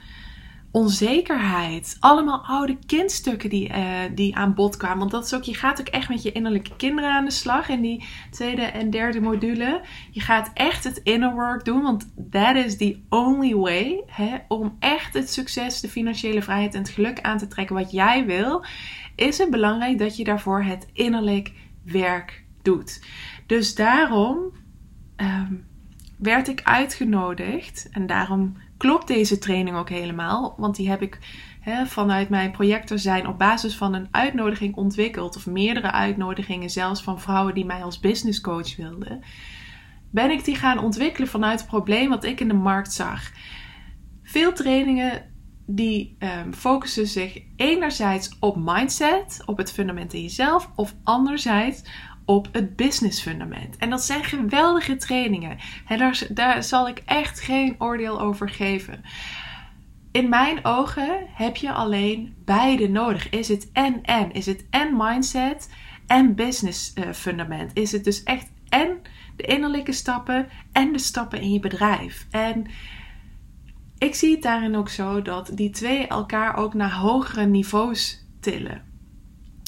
onzekerheid. 0.71 1.97
Allemaal 2.01 2.45
oude 2.45 2.79
kindstukken 2.87 3.51
die, 3.51 3.69
uh, 3.69 4.01
die 4.15 4.37
aan 4.37 4.55
bod 4.55 4.77
kwamen. 4.77 4.99
Want 4.99 5.11
dat 5.11 5.25
is 5.25 5.35
ook, 5.35 5.43
je 5.43 5.55
gaat 5.55 5.81
ook 5.81 5.89
echt 5.89 6.09
met 6.09 6.23
je 6.23 6.33
innerlijke 6.33 6.77
kinderen 6.77 7.11
aan 7.11 7.25
de 7.25 7.31
slag 7.31 7.69
in 7.69 7.81
die 7.81 8.05
tweede 8.31 8.63
en 8.63 8.91
derde 8.91 9.21
module. 9.21 9.81
Je 10.11 10.21
gaat 10.21 10.51
echt 10.55 10.85
het 10.85 11.01
inner 11.03 11.33
work 11.33 11.65
doen, 11.65 11.83
want 11.83 12.13
that 12.31 12.57
is 12.57 12.77
the 12.77 12.99
only 13.09 13.55
way 13.55 14.03
hè, 14.07 14.37
om 14.49 14.77
echt 14.79 15.15
het 15.15 15.31
succes, 15.31 15.81
de 15.81 15.89
financiële 15.89 16.43
vrijheid 16.43 16.75
en 16.75 16.81
het 16.81 16.91
geluk 16.91 17.21
aan 17.21 17.39
te 17.39 17.49
trekken 17.49 17.77
wat 17.77 17.91
jij 17.91 18.27
wil. 18.27 18.65
Is 19.17 19.39
het 19.39 19.51
belangrijk 19.51 19.99
dat 19.99 20.17
je 20.17 20.25
daarvoor 20.25 20.63
het 20.63 20.87
innerlijk 20.93 21.53
werk 21.85 22.45
doet. 22.63 23.05
Dus 23.47 23.75
daarom. 23.75 24.39
Um, 25.17 25.75
werd 26.17 26.49
ik 26.49 26.61
uitgenodigd. 26.63 27.89
En 27.91 28.07
daarom 28.07 28.57
klopt 28.77 29.07
deze 29.07 29.39
training 29.39 29.77
ook 29.77 29.89
helemaal. 29.89 30.55
Want 30.57 30.77
die 30.77 30.89
heb 30.89 31.03
ik 31.03 31.19
vanuit 31.87 32.29
mijn 32.29 32.51
projector 32.51 32.99
zijn 32.99 33.27
op 33.27 33.39
basis 33.39 33.77
van 33.77 33.95
een 33.95 34.09
uitnodiging 34.11 34.75
ontwikkeld. 34.77 35.37
Of 35.37 35.47
meerdere 35.47 35.91
uitnodigingen, 35.91 36.71
zelfs 36.71 37.03
van 37.03 37.21
vrouwen 37.21 37.55
die 37.55 37.65
mij 37.65 37.83
als 37.83 38.01
business 38.01 38.41
coach 38.41 38.77
wilden. 38.77 39.23
Ben 40.11 40.31
ik 40.31 40.45
die 40.45 40.55
gaan 40.55 40.79
ontwikkelen 40.79 41.29
vanuit 41.29 41.61
het 41.61 41.69
probleem 41.69 42.09
wat 42.09 42.25
ik 42.25 42.41
in 42.41 42.49
de 42.49 42.55
markt 42.55 42.93
zag. 42.93 43.31
Veel 44.23 44.53
trainingen 44.53 45.35
die 45.67 46.17
um, 46.19 46.55
focussen 46.55 47.07
zich 47.07 47.43
enerzijds 47.57 48.37
op 48.41 48.57
mindset, 48.57 49.43
op 49.45 49.59
het 49.59 49.73
fundament 49.73 50.13
in 50.13 50.23
jezelf, 50.23 50.71
of 50.75 50.95
anderzijds 51.03 51.83
op 52.27 52.49
het 52.53 52.77
business 52.77 53.23
fundament. 53.23 53.77
En 53.77 53.91
dat 53.91 54.03
zijn 54.03 54.25
geweldige 54.25 54.97
trainingen. 54.97 55.59
En 55.87 55.99
daar, 55.99 56.27
daar 56.29 56.63
zal 56.63 56.89
ik 56.89 57.03
echt 57.05 57.41
geen 57.41 57.75
oordeel 57.79 58.21
over 58.21 58.49
geven. 58.49 59.05
In 60.13 60.29
mijn 60.29 60.65
ogen 60.65 61.27
heb 61.33 61.57
je 61.57 61.73
alleen 61.73 62.35
beide 62.45 62.89
nodig. 62.89 63.31
Is 63.31 63.49
het 63.49 63.71
en 63.73 64.03
en? 64.03 64.33
Is 64.33 64.47
het 64.47 64.67
en 64.71 64.97
mindset 64.97 65.71
en 66.07 66.35
business 66.35 66.93
uh, 66.95 67.13
fundament? 67.13 67.71
Is 67.75 67.93
het 67.93 68.05
dus 68.05 68.23
echt 68.23 68.51
en 68.69 68.99
de 69.37 69.43
innerlijke 69.43 69.93
stappen 69.93 70.49
en 70.73 70.93
de 70.93 70.99
stappen 70.99 71.41
in 71.41 71.53
je 71.53 71.61
bedrijf? 71.61 72.27
En 72.31 72.67
ik 73.99 74.15
zie 74.15 74.31
het 74.31 74.43
daarin 74.43 74.77
ook 74.77 74.89
zo 74.89 75.23
dat 75.23 75.51
die 75.55 75.71
twee 75.71 76.07
elkaar 76.07 76.57
ook 76.57 76.75
naar 76.75 76.95
hogere 76.95 77.47
niveaus 77.47 78.25
tillen. 78.41 78.86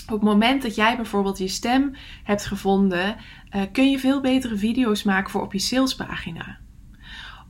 Op 0.09 0.15
het 0.15 0.23
moment 0.23 0.63
dat 0.63 0.75
jij 0.75 0.97
bijvoorbeeld 0.97 1.39
je 1.39 1.49
stem 1.49 1.95
hebt 2.25 2.47
gevonden, 2.47 3.17
uh, 3.57 3.63
kun 3.73 3.91
je 3.91 3.99
veel 3.99 4.21
betere 4.21 4.57
video's 4.57 5.03
maken 5.03 5.31
voor 5.31 5.43
op 5.43 5.53
je 5.53 5.59
salespagina. 5.59 6.59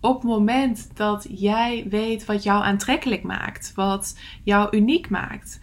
Op 0.01 0.15
het 0.15 0.31
moment 0.31 0.91
dat 0.95 1.27
jij 1.31 1.87
weet 1.91 2.25
wat 2.25 2.43
jou 2.43 2.65
aantrekkelijk 2.65 3.23
maakt, 3.23 3.73
wat 3.75 4.19
jou 4.43 4.77
uniek 4.77 5.09
maakt, 5.09 5.61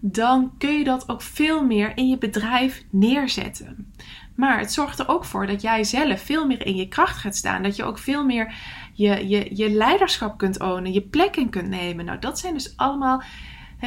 dan 0.00 0.52
kun 0.58 0.78
je 0.78 0.84
dat 0.84 1.08
ook 1.08 1.22
veel 1.22 1.64
meer 1.64 1.96
in 1.96 2.08
je 2.08 2.18
bedrijf 2.18 2.84
neerzetten. 2.90 3.92
Maar 4.34 4.58
het 4.58 4.72
zorgt 4.72 4.98
er 4.98 5.08
ook 5.08 5.24
voor 5.24 5.46
dat 5.46 5.62
jij 5.62 5.84
zelf 5.84 6.20
veel 6.20 6.46
meer 6.46 6.66
in 6.66 6.76
je 6.76 6.88
kracht 6.88 7.16
gaat 7.16 7.36
staan. 7.36 7.62
Dat 7.62 7.76
je 7.76 7.84
ook 7.84 7.98
veel 7.98 8.24
meer 8.24 8.54
je, 8.92 9.28
je, 9.28 9.56
je 9.56 9.70
leiderschap 9.70 10.38
kunt 10.38 10.60
ownen, 10.60 10.92
je 10.92 11.02
plek 11.02 11.32
kunt 11.50 11.68
nemen. 11.68 12.04
Nou, 12.04 12.18
dat 12.18 12.38
zijn 12.38 12.54
dus 12.54 12.76
allemaal. 12.76 13.22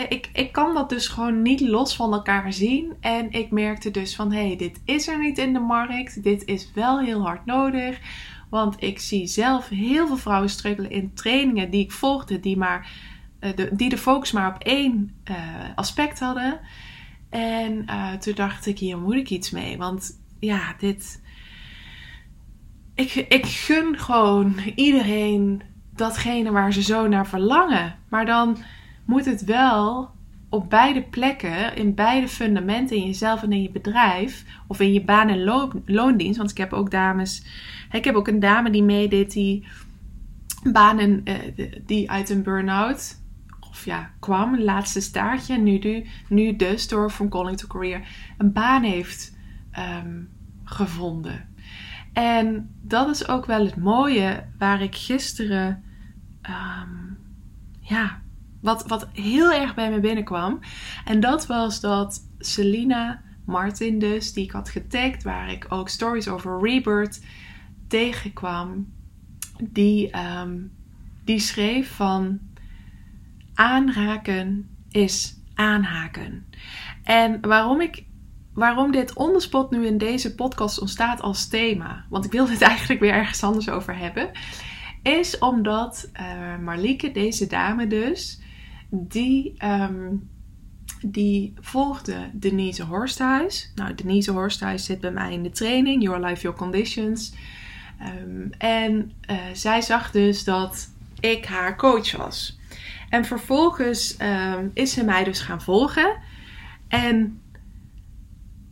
Ik, 0.03 0.29
ik 0.33 0.51
kan 0.51 0.73
dat 0.73 0.89
dus 0.89 1.07
gewoon 1.07 1.41
niet 1.41 1.61
los 1.61 1.95
van 1.95 2.13
elkaar 2.13 2.53
zien. 2.53 2.93
En 2.99 3.31
ik 3.31 3.51
merkte 3.51 3.91
dus 3.91 4.15
van 4.15 4.31
hé, 4.31 4.47
hey, 4.47 4.55
dit 4.55 4.81
is 4.85 5.07
er 5.07 5.19
niet 5.19 5.37
in 5.37 5.53
de 5.53 5.59
markt. 5.59 6.23
Dit 6.23 6.45
is 6.45 6.71
wel 6.73 6.99
heel 6.99 7.21
hard 7.21 7.45
nodig. 7.45 7.99
Want 8.49 8.75
ik 8.83 8.99
zie 8.99 9.27
zelf 9.27 9.69
heel 9.69 10.07
veel 10.07 10.17
vrouwen 10.17 10.49
struggelen 10.49 10.91
in 10.91 11.13
trainingen 11.13 11.69
die 11.69 11.83
ik 11.83 11.91
volgde, 11.91 12.39
die, 12.39 12.57
maar, 12.57 12.91
uh, 13.41 13.55
de, 13.55 13.69
die 13.73 13.89
de 13.89 13.97
focus 13.97 14.31
maar 14.31 14.55
op 14.55 14.63
één 14.63 15.15
uh, 15.29 15.37
aspect 15.75 16.19
hadden. 16.19 16.59
En 17.29 17.85
uh, 17.89 18.13
toen 18.13 18.35
dacht 18.35 18.65
ik, 18.65 18.79
hier 18.79 18.97
moet 18.97 19.15
ik 19.15 19.29
iets 19.29 19.51
mee. 19.51 19.77
Want 19.77 20.21
ja, 20.39 20.75
dit. 20.79 21.23
Ik, 22.95 23.13
ik 23.13 23.45
gun 23.45 23.97
gewoon 23.97 24.55
iedereen 24.75 25.61
datgene 25.95 26.51
waar 26.51 26.73
ze 26.73 26.81
zo 26.81 27.07
naar 27.07 27.27
verlangen. 27.27 27.95
Maar 28.09 28.25
dan 28.25 28.57
moet 29.05 29.25
het 29.25 29.43
wel 29.43 30.13
op 30.49 30.69
beide 30.69 31.01
plekken, 31.01 31.75
in 31.75 31.93
beide 31.93 32.27
fundamenten, 32.27 32.97
in 32.97 33.05
jezelf 33.05 33.43
en 33.43 33.51
in 33.51 33.61
je 33.61 33.71
bedrijf, 33.71 34.45
of 34.67 34.79
in 34.79 34.93
je 34.93 35.03
baan- 35.03 35.29
en 35.29 35.43
loondienst. 35.85 36.37
Want 36.37 36.51
ik 36.51 36.57
heb 36.57 36.73
ook 36.73 36.91
dames, 36.91 37.45
ik 37.91 38.05
heb 38.05 38.15
ook 38.15 38.27
een 38.27 38.39
dame 38.39 38.69
die 38.69 38.83
meedeed 38.83 39.31
die 39.31 39.67
banen, 40.71 41.21
uh, 41.23 41.33
die 41.85 42.11
uit 42.11 42.29
een 42.29 42.43
burn-out 42.43 43.23
of 43.59 43.85
ja, 43.85 44.11
kwam, 44.19 44.59
laatste 44.59 45.01
staartje. 45.01 45.57
Nu, 45.57 46.05
nu 46.29 46.55
dus 46.55 46.87
door 46.87 47.09
From 47.09 47.29
Calling 47.29 47.57
to 47.57 47.67
Career 47.67 48.07
een 48.37 48.51
baan 48.53 48.83
heeft 48.83 49.37
um, 49.99 50.29
gevonden. 50.63 51.49
En 52.13 52.75
dat 52.81 53.09
is 53.09 53.27
ook 53.27 53.45
wel 53.45 53.65
het 53.65 53.75
mooie 53.75 54.43
waar 54.57 54.81
ik 54.81 54.95
gisteren, 54.95 55.83
um, 56.41 57.17
ja, 57.79 58.21
wat, 58.65 58.87
wat 58.87 59.07
heel 59.13 59.53
erg 59.53 59.75
bij 59.75 59.91
me 59.91 59.99
binnenkwam. 59.99 60.59
En 61.05 61.19
dat 61.19 61.45
was 61.45 61.79
dat 61.79 62.27
Selina 62.39 63.21
Martin 63.45 63.99
dus, 63.99 64.33
die 64.33 64.43
ik 64.43 64.51
had 64.51 64.69
getagd, 64.69 65.23
waar 65.23 65.51
ik 65.51 65.65
ook 65.69 65.89
stories 65.89 66.27
over 66.27 66.59
Rebirth 66.61 67.21
tegenkwam, 67.87 68.93
die, 69.63 70.17
um, 70.41 70.71
die 71.23 71.39
schreef 71.39 71.95
van 71.95 72.39
aanraken 73.53 74.69
is 74.89 75.39
aanhaken. 75.53 76.45
En 77.03 77.41
waarom 77.41 77.81
ik 77.81 78.03
waarom 78.53 78.91
dit 78.91 79.13
onderspot 79.13 79.71
nu 79.71 79.85
in 79.85 79.97
deze 79.97 80.35
podcast 80.35 80.79
ontstaat 80.79 81.21
als 81.21 81.47
thema, 81.47 82.05
want 82.09 82.25
ik 82.25 82.31
wil 82.31 82.45
dit 82.45 82.61
eigenlijk 82.71 82.99
weer 82.99 83.13
ergens 83.13 83.43
anders 83.43 83.69
over 83.69 83.97
hebben, 83.97 84.31
is 85.03 85.37
omdat 85.37 86.09
uh, 86.19 86.57
Marlieke, 86.57 87.11
deze 87.11 87.47
dame 87.47 87.87
dus, 87.87 88.43
die, 89.07 89.65
um, 89.65 90.29
die 91.01 91.53
volgde 91.59 92.29
Denise 92.33 92.83
Horsthuis. 92.83 93.71
Nou, 93.75 93.95
Denise 93.95 94.31
Horsthuis 94.31 94.85
zit 94.85 94.99
bij 94.99 95.11
mij 95.11 95.33
in 95.33 95.43
de 95.43 95.49
training, 95.49 96.03
Your 96.03 96.25
Life, 96.25 96.41
Your 96.41 96.57
Conditions. 96.57 97.33
Um, 98.01 98.49
en 98.57 99.11
uh, 99.31 99.37
zij 99.53 99.81
zag 99.81 100.11
dus 100.11 100.43
dat 100.43 100.89
ik 101.19 101.45
haar 101.45 101.77
coach 101.77 102.15
was. 102.15 102.59
En 103.09 103.25
vervolgens 103.25 104.17
um, 104.21 104.71
is 104.73 104.93
ze 104.93 105.03
mij 105.03 105.23
dus 105.23 105.39
gaan 105.39 105.61
volgen. 105.61 106.17
En 106.87 107.41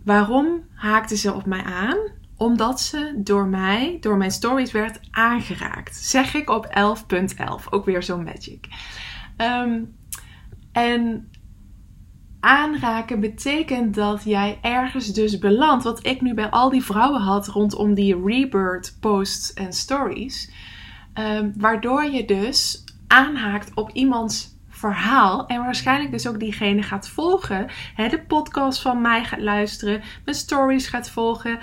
waarom 0.03 0.63
haakte 0.73 1.17
ze 1.17 1.33
op 1.33 1.45
mij 1.45 1.63
aan? 1.63 1.97
Omdat 2.37 2.81
ze 2.81 3.13
door 3.17 3.47
mij, 3.47 3.97
door 3.99 4.17
mijn 4.17 4.31
stories 4.31 4.71
werd 4.71 4.99
aangeraakt. 5.11 5.95
Zeg 5.95 6.33
ik 6.33 6.49
op 6.49 6.65
11.11. 6.65 7.69
Ook 7.69 7.85
weer 7.85 8.03
zo'n 8.03 8.23
magic. 8.23 8.67
Um, 9.37 9.95
en 10.73 11.29
aanraken 12.39 13.19
betekent 13.19 13.95
dat 13.95 14.23
jij 14.23 14.57
ergens 14.61 15.13
dus 15.13 15.37
belandt. 15.37 15.83
Wat 15.83 16.05
ik 16.05 16.21
nu 16.21 16.33
bij 16.33 16.49
al 16.49 16.69
die 16.69 16.83
vrouwen 16.83 17.21
had 17.21 17.47
rondom 17.47 17.93
die 17.93 18.21
rebirth 18.25 18.97
posts 18.99 19.53
en 19.53 19.73
stories. 19.73 20.51
Um, 21.19 21.53
waardoor 21.57 22.03
je 22.03 22.25
dus 22.25 22.83
aanhaakt 23.07 23.71
op 23.75 23.89
iemands 23.89 24.57
verhaal. 24.69 25.47
En 25.47 25.63
waarschijnlijk 25.63 26.11
dus 26.11 26.27
ook 26.27 26.39
diegene 26.39 26.83
gaat 26.83 27.09
volgen. 27.09 27.67
De 27.95 28.23
podcast 28.27 28.81
van 28.81 29.01
mij 29.01 29.23
gaat 29.23 29.41
luisteren. 29.41 30.01
Mijn 30.25 30.37
stories 30.37 30.87
gaat 30.87 31.09
volgen. 31.09 31.59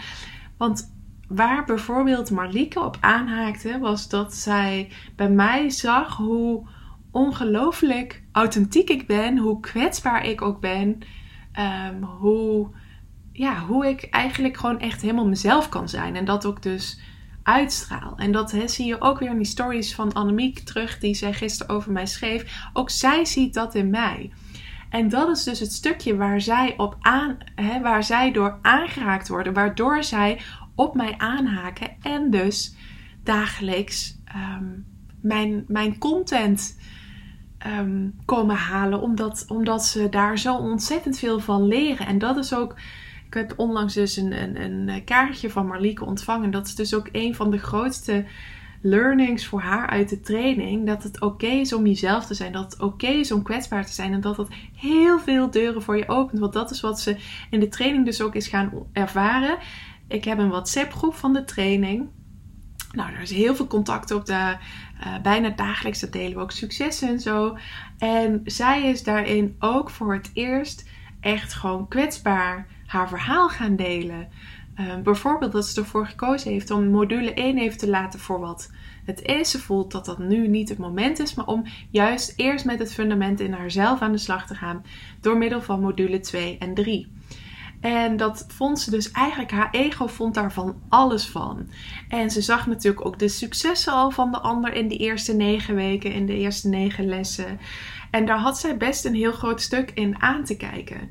Want 0.57 0.95
waar 1.29 1.65
bijvoorbeeld 1.65 2.31
Marlieke 2.31 2.81
op 2.81 2.97
aanhaakte. 3.01 3.79
Was 3.79 4.09
dat 4.09 4.35
zij 4.35 4.93
bij 5.17 5.31
mij 5.31 5.71
zag 5.71 6.17
hoe 6.17 6.69
ongelooflijk 7.11 8.23
authentiek 8.33 8.91
ik 8.91 9.07
ben. 9.07 9.39
Hoe 9.39 9.61
kwetsbaar 9.61 10.25
ik 10.25 10.43
ook 10.43 10.61
ben. 10.61 10.99
Um, 11.59 12.03
hoe, 12.03 12.71
ja, 13.33 13.59
hoe 13.59 13.87
ik 13.87 14.03
eigenlijk 14.03 14.57
gewoon 14.57 14.81
echt 14.81 15.01
helemaal 15.01 15.29
mezelf 15.29 15.69
kan 15.69 15.89
zijn. 15.89 16.17
En 16.17 16.25
dat 16.25 16.47
ook 16.47 16.63
dus 16.63 17.01
uitstraal. 17.43 18.17
En 18.17 18.33
dat 18.33 18.55
zie 18.65 18.87
je 18.87 19.01
ook 19.01 19.19
weer 19.19 19.31
in 19.31 19.37
die 19.37 19.47
stories 19.47 19.95
van 19.95 20.13
Annemiek 20.13 20.59
terug, 20.59 20.99
die 20.99 21.15
zij 21.15 21.33
gisteren 21.33 21.75
over 21.77 21.93
mij 21.93 22.07
schreef. 22.07 22.69
Ook 22.73 22.91
zij 22.91 23.25
ziet 23.25 23.55
dat 23.55 23.75
in 23.75 23.91
mij. 23.91 24.31
En 24.91 25.09
dat 25.09 25.37
is 25.37 25.45
dus 25.45 25.61
het 25.61 25.73
stukje 25.73 26.17
waar 26.17 26.41
zij, 26.41 26.75
op 26.77 26.97
aan, 27.01 27.39
hè, 27.55 27.81
waar 27.81 28.05
zij 28.05 28.33
door 28.33 28.59
aangeraakt 28.63 29.29
worden, 29.29 29.53
waardoor 29.53 30.05
zij 30.05 30.41
op 30.75 30.95
mij 30.95 31.15
aanhaken 31.19 31.97
en 32.03 32.31
dus 32.31 32.75
dagelijks 33.23 34.19
um, 34.37 34.87
mijn, 35.23 35.65
mijn 35.67 35.99
content 35.99 36.79
um, 37.67 38.15
komen 38.25 38.57
halen, 38.57 39.01
omdat, 39.01 39.45
omdat 39.49 39.85
ze 39.85 40.09
daar 40.09 40.39
zo 40.39 40.57
ontzettend 40.57 41.19
veel 41.19 41.41
van 41.41 41.67
leren. 41.67 42.07
En 42.07 42.19
dat 42.19 42.37
is 42.37 42.55
ook 42.55 42.75
ik 43.31 43.37
heb 43.37 43.53
onlangs 43.57 43.95
dus 43.95 44.17
een, 44.17 44.43
een, 44.43 44.89
een 44.89 45.05
kaartje 45.05 45.51
van 45.51 45.67
Marlieke 45.67 46.05
ontvangen. 46.05 46.51
Dat 46.51 46.67
is 46.67 46.75
dus 46.75 46.95
ook 46.95 47.09
een 47.13 47.35
van 47.35 47.51
de 47.51 47.59
grootste 47.59 48.25
learnings 48.81 49.47
voor 49.47 49.61
haar 49.61 49.89
uit 49.89 50.09
de 50.09 50.21
training. 50.21 50.87
Dat 50.87 51.03
het 51.03 51.21
oké 51.21 51.47
is 51.47 51.73
om 51.73 51.87
jezelf 51.87 52.27
te 52.27 52.35
zijn. 52.35 52.53
Dat 52.53 52.73
het 52.73 52.81
oké 52.81 53.07
is 53.07 53.33
om 53.33 53.43
kwetsbaar 53.43 53.87
te 53.87 53.93
zijn. 53.93 54.13
En 54.13 54.21
dat 54.21 54.37
het 54.37 54.49
heel 54.77 55.19
veel 55.19 55.51
deuren 55.51 55.83
voor 55.83 55.97
je 55.97 56.09
opent. 56.09 56.41
Want 56.41 56.53
dat 56.53 56.71
is 56.71 56.81
wat 56.81 57.01
ze 57.01 57.17
in 57.51 57.61
de 57.61 57.69
training 57.69 58.05
dus 58.05 58.23
ook 58.23 58.35
is 58.35 58.49
gaan 58.49 58.73
ervaren. 58.93 59.59
Ik 60.09 60.25
heb 60.25 60.39
een 60.39 60.51
WhatsApp 60.51 60.93
groep 60.93 61.15
van 61.15 61.33
de 61.33 61.45
training. 61.45 62.09
Nou, 62.93 63.13
er 63.13 63.21
is 63.21 63.31
heel 63.31 63.55
veel 63.55 63.67
contact 63.67 64.11
op 64.11 64.27
de 64.27 64.57
uh, 65.01 65.19
bijna 65.23 65.49
dagelijks. 65.51 66.01
Dat 66.01 66.13
delen 66.13 66.37
we 66.37 66.43
ook 66.43 66.51
successen 66.51 67.09
en 67.09 67.21
zo. 67.21 67.57
En 67.99 68.41
zij 68.45 68.83
is 68.83 69.03
daarin 69.03 69.57
ook 69.59 69.91
voor 69.91 70.15
het 70.15 70.31
eerst 70.33 70.89
echt 71.21 71.55
gewoon 71.55 71.89
kwetsbaar 71.89 72.67
haar 72.87 73.09
verhaal 73.09 73.49
gaan 73.49 73.77
delen. 73.77 74.29
Uh, 74.81 74.97
bijvoorbeeld 74.97 75.53
dat 75.53 75.67
ze 75.67 75.81
ervoor 75.81 76.07
gekozen 76.07 76.51
heeft 76.51 76.71
om 76.71 76.89
module 76.89 77.35
1 77.35 77.59
even 77.59 77.79
te 77.79 77.89
laten 77.89 78.21
voor 78.21 78.41
wat 78.41 78.71
het 79.05 79.23
is. 79.23 79.51
Ze 79.51 79.59
voelt 79.59 79.93
dat 79.93 80.05
dat 80.05 80.19
nu 80.19 80.49
niet 80.49 80.69
het 80.69 80.79
moment 80.79 81.19
is, 81.19 81.35
maar 81.35 81.47
om 81.47 81.65
juist 81.91 82.33
eerst 82.37 82.65
met 82.65 82.79
het 82.79 82.93
fundament 82.93 83.41
in 83.41 83.53
haarzelf 83.53 84.01
aan 84.01 84.13
de 84.13 84.19
slag 84.19 84.47
te 84.47 84.55
gaan 84.55 84.85
door 85.21 85.37
middel 85.37 85.63
van 85.63 85.81
module 85.81 86.21
2 86.21 86.59
en 86.59 86.75
3. 86.75 87.13
En 87.81 88.17
dat 88.17 88.45
vond 88.49 88.81
ze 88.81 88.91
dus 88.91 89.11
eigenlijk, 89.11 89.51
haar 89.51 89.71
ego 89.71 90.07
vond 90.07 90.35
daarvan 90.35 90.83
alles 90.89 91.27
van. 91.27 91.69
En 92.09 92.31
ze 92.31 92.41
zag 92.41 92.67
natuurlijk 92.67 93.07
ook 93.07 93.19
de 93.19 93.29
successen 93.29 93.93
al 93.93 94.11
van 94.11 94.31
de 94.31 94.41
ander 94.41 94.73
in 94.73 94.89
die 94.89 94.99
eerste 94.99 95.35
negen 95.35 95.75
weken, 95.75 96.13
in 96.13 96.27
de 96.27 96.37
eerste 96.37 96.69
negen 96.69 97.07
lessen. 97.07 97.61
En 98.11 98.27
daar 98.27 98.39
had 98.39 98.59
zij 98.59 98.77
best 98.77 99.05
een 99.05 99.15
heel 99.15 99.33
groot 99.33 99.61
stuk 99.61 99.91
in 99.91 100.23
aan 100.23 100.45
te 100.45 100.57
kijken. 100.57 101.11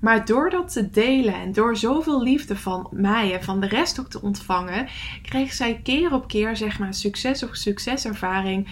Maar 0.00 0.24
door 0.24 0.50
dat 0.50 0.72
te 0.72 0.90
delen 0.90 1.34
en 1.34 1.52
door 1.52 1.76
zoveel 1.76 2.22
liefde 2.22 2.56
van 2.56 2.88
mij 2.90 3.34
en 3.34 3.44
van 3.44 3.60
de 3.60 3.68
rest 3.68 4.00
ook 4.00 4.10
te 4.10 4.22
ontvangen, 4.22 4.88
kreeg 5.22 5.52
zij 5.52 5.80
keer 5.82 6.12
op 6.12 6.28
keer 6.28 6.56
zeg 6.56 6.78
maar 6.78 6.94
succes 6.94 7.42
of 7.42 7.56
succeservaring 7.56 8.68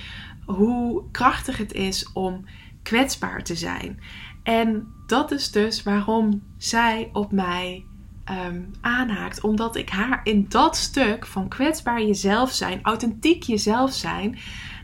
hoe 0.46 1.02
krachtig 1.10 1.56
het 1.56 1.72
is 1.72 2.12
om 2.12 2.44
kwetsbaar 2.82 3.42
te 3.42 3.54
zijn. 3.54 4.00
En 4.42 4.93
dat 5.06 5.30
is 5.30 5.50
dus 5.50 5.82
waarom 5.82 6.42
zij 6.58 7.10
op 7.12 7.32
mij 7.32 7.84
um, 8.30 8.70
aanhaakt. 8.80 9.40
Omdat 9.40 9.76
ik 9.76 9.90
haar 9.90 10.20
in 10.24 10.46
dat 10.48 10.76
stuk 10.76 11.26
van 11.26 11.48
kwetsbaar 11.48 12.02
jezelf 12.02 12.50
zijn, 12.50 12.82
authentiek 12.82 13.42
jezelf 13.42 13.92
zijn, 13.92 14.38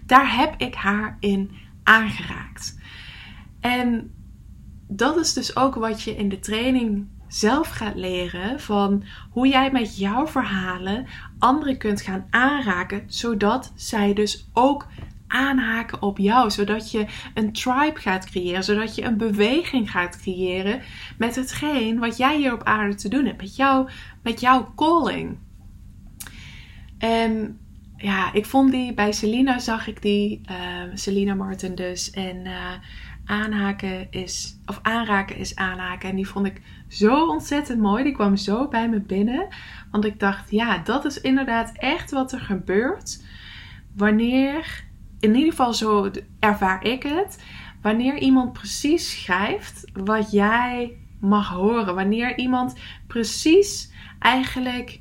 daar 0.07 0.37
heb 0.37 0.55
ik 0.57 0.75
haar 0.75 1.17
in 1.21 1.51
aangeraakt. 1.83 2.79
En 3.61 4.15
dat 4.89 5.17
is 5.17 5.33
dus 5.33 5.57
ook 5.57 5.75
wat 5.75 6.03
je 6.03 6.17
in 6.17 6.29
de 6.29 6.39
training 6.39 7.07
zelf 7.29 7.69
gaat 7.69 7.95
leren 7.95 8.61
van 8.61 9.05
hoe 9.31 9.49
jij 9.49 9.71
met 9.71 9.99
jouw 9.99 10.27
verhalen 10.27 11.07
anderen 11.39 11.79
kunt 11.79 12.01
gaan 12.01 12.27
aanraken, 12.31 13.03
zodat 13.07 13.73
zij 13.75 14.15
dus 14.15 14.49
ook 14.53 14.87
aanhaken 15.31 16.03
op 16.03 16.19
jou, 16.19 16.51
zodat 16.51 16.91
je 16.91 17.07
een 17.35 17.53
tribe 17.53 18.01
gaat 18.01 18.31
creëren, 18.31 18.65
zodat 18.65 18.95
je 18.95 19.03
een 19.03 19.17
beweging 19.17 19.91
gaat 19.91 20.21
creëren 20.21 20.81
met 21.19 21.37
hetgeen 21.37 21.99
wat 21.99 22.17
jij 22.17 22.37
hier 22.37 22.53
op 22.53 22.63
aarde 22.63 22.95
te 22.95 23.09
doen 23.09 23.25
hebt, 23.25 23.41
met, 23.41 23.57
jou, 23.57 23.89
met 24.23 24.41
jouw 24.41 24.73
calling. 24.77 25.39
En 26.99 27.59
ja, 27.97 28.33
ik 28.33 28.47
vond 28.47 28.71
die 28.73 28.95
bij 28.95 29.13
Selina 29.13 29.59
zag 29.59 29.87
ik 29.87 30.03
die. 30.03 30.41
Uh, 30.51 30.57
Selina 30.95 31.35
Martin 31.35 31.75
dus. 31.75 32.11
En 32.11 32.37
uh, 32.37 32.73
aanhaken 33.25 34.11
is, 34.11 34.59
of 34.67 34.79
aanraken 34.83 35.37
is 35.37 35.57
aanhaken. 35.57 36.09
En 36.09 36.17
die 36.17 36.29
vond 36.29 36.47
ik 36.47 36.63
zo 36.89 37.27
ontzettend 37.27 37.81
mooi. 37.81 38.05
Die 38.05 38.13
kwam 38.13 38.37
zo 38.37 38.69
bij 38.69 38.89
me 38.89 39.01
binnen. 39.01 39.49
Want 39.91 40.05
ik 40.05 40.21
dacht, 40.21 40.51
ja, 40.51 40.79
dat 40.79 41.05
is 41.05 41.21
inderdaad 41.21 41.73
echt 41.77 42.11
wat 42.11 42.33
er 42.33 42.41
gebeurt. 42.41 43.25
Wanneer, 43.97 44.85
in 45.21 45.35
ieder 45.35 45.51
geval 45.51 45.75
zo 45.75 46.11
ervaar 46.39 46.85
ik 46.85 47.03
het. 47.03 47.45
Wanneer 47.83 48.19
iemand 48.19 48.53
precies 48.53 49.21
schrijft 49.21 49.91
wat 49.93 50.31
jij 50.31 50.97
mag 51.21 51.49
horen. 51.49 51.95
Wanneer 51.95 52.39
iemand 52.39 52.75
precies 53.07 53.93
eigenlijk 54.19 55.01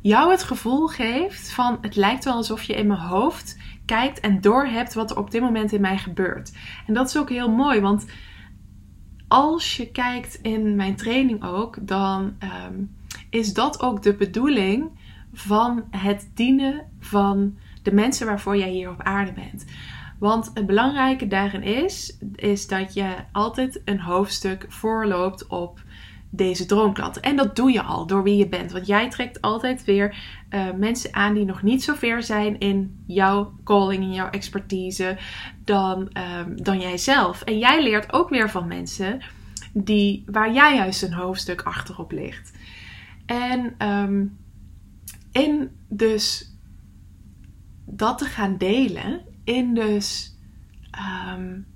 jou 0.00 0.30
het 0.30 0.42
gevoel 0.42 0.86
geeft 0.86 1.52
van 1.52 1.78
het 1.80 1.96
lijkt 1.96 2.24
wel 2.24 2.34
alsof 2.34 2.62
je 2.62 2.74
in 2.74 2.86
mijn 2.86 3.00
hoofd 3.00 3.58
kijkt 3.84 4.20
en 4.20 4.40
doorhebt 4.40 4.94
wat 4.94 5.10
er 5.10 5.18
op 5.18 5.30
dit 5.30 5.40
moment 5.40 5.72
in 5.72 5.80
mij 5.80 5.98
gebeurt. 5.98 6.52
En 6.86 6.94
dat 6.94 7.08
is 7.08 7.16
ook 7.16 7.28
heel 7.28 7.50
mooi, 7.50 7.80
want 7.80 8.06
als 9.28 9.76
je 9.76 9.90
kijkt 9.90 10.34
in 10.34 10.76
mijn 10.76 10.96
training 10.96 11.44
ook, 11.44 11.76
dan 11.80 12.34
ehm, 12.38 12.74
is 13.30 13.54
dat 13.54 13.82
ook 13.82 14.02
de 14.02 14.14
bedoeling 14.14 14.90
van 15.32 15.84
het 15.90 16.30
dienen 16.34 16.86
van 17.00 17.56
de 17.82 17.92
mensen 17.92 18.26
waarvoor 18.26 18.56
jij 18.56 18.70
hier 18.70 18.90
op 18.90 19.02
aarde 19.02 19.32
bent. 19.32 19.64
Want 20.18 20.50
het 20.54 20.66
belangrijke 20.66 21.26
daarin 21.26 21.62
is, 21.62 22.18
is 22.34 22.66
dat 22.66 22.94
je 22.94 23.14
altijd 23.32 23.82
een 23.84 24.00
hoofdstuk 24.00 24.66
voorloopt 24.68 25.46
op 25.46 25.82
deze 26.34 26.66
droomklanten. 26.66 27.22
En 27.22 27.36
dat 27.36 27.56
doe 27.56 27.72
je 27.72 27.82
al 27.82 28.06
door 28.06 28.22
wie 28.22 28.36
je 28.36 28.48
bent. 28.48 28.72
Want 28.72 28.86
jij 28.86 29.10
trekt 29.10 29.40
altijd 29.40 29.84
weer 29.84 30.16
uh, 30.50 30.72
mensen 30.72 31.14
aan 31.14 31.34
die 31.34 31.44
nog 31.44 31.62
niet 31.62 31.84
zo 31.84 31.94
ver 31.94 32.22
zijn 32.22 32.58
in 32.58 33.02
jouw 33.06 33.52
calling, 33.64 34.02
in 34.02 34.12
jouw 34.12 34.30
expertise, 34.30 35.18
dan, 35.64 36.10
um, 36.38 36.62
dan 36.62 36.80
jijzelf. 36.80 37.42
En 37.42 37.58
jij 37.58 37.82
leert 37.82 38.12
ook 38.12 38.28
weer 38.28 38.50
van 38.50 38.68
mensen 38.68 39.20
die, 39.72 40.24
waar 40.26 40.52
jij 40.52 40.76
juist 40.76 41.02
een 41.02 41.12
hoofdstuk 41.12 41.62
achterop 41.62 42.12
ligt. 42.12 42.52
En 43.26 43.88
um, 43.88 44.38
in 45.32 45.70
dus 45.88 46.51
dat 47.96 48.18
te 48.18 48.24
gaan 48.24 48.56
delen, 48.56 49.20
in 49.44 49.74
dus 49.74 50.36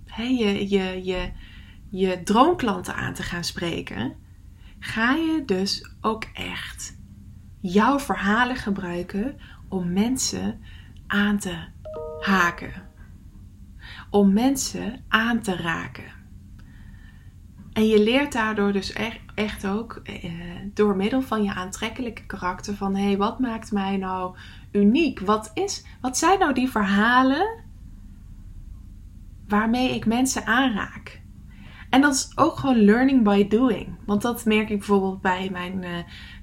hey, 0.04 0.36
je, 0.36 0.68
je, 0.68 1.04
je, 1.04 1.32
je 1.90 2.22
droomklanten 2.22 2.94
aan 2.94 3.14
te 3.14 3.22
gaan 3.22 3.44
spreken 3.44 4.14
ga 4.78 5.14
je 5.14 5.42
dus 5.46 5.90
ook 6.00 6.24
echt 6.34 6.96
jouw 7.60 7.98
verhalen 7.98 8.56
gebruiken 8.56 9.36
om 9.68 9.92
mensen 9.92 10.60
aan 11.06 11.38
te 11.38 11.56
haken. 12.20 12.72
Om 14.10 14.32
mensen 14.32 15.04
aan 15.08 15.40
te 15.40 15.56
raken. 15.56 16.15
En 17.76 17.86
je 17.86 18.02
leert 18.02 18.32
daardoor 18.32 18.72
dus 18.72 18.92
echt, 18.92 19.18
echt 19.34 19.66
ook 19.66 20.00
eh, 20.04 20.30
door 20.74 20.96
middel 20.96 21.22
van 21.22 21.42
je 21.42 21.54
aantrekkelijke 21.54 22.26
karakter 22.26 22.74
van 22.74 22.96
hé, 22.96 23.04
hey, 23.04 23.16
wat 23.16 23.38
maakt 23.38 23.72
mij 23.72 23.96
nou 23.96 24.36
uniek? 24.72 25.20
Wat, 25.20 25.50
is, 25.54 25.84
wat 26.00 26.18
zijn 26.18 26.38
nou 26.38 26.54
die 26.54 26.70
verhalen 26.70 27.64
waarmee 29.48 29.94
ik 29.94 30.06
mensen 30.06 30.46
aanraak? 30.46 31.20
En 31.90 32.00
dat 32.00 32.14
is 32.14 32.32
ook 32.34 32.56
gewoon 32.56 32.84
learning 32.84 33.24
by 33.24 33.48
doing. 33.48 33.88
Want 34.06 34.22
dat 34.22 34.44
merk 34.44 34.70
ik 34.70 34.78
bijvoorbeeld 34.78 35.20
bij 35.20 35.48
mijn 35.52 35.82
uh, 35.82 35.90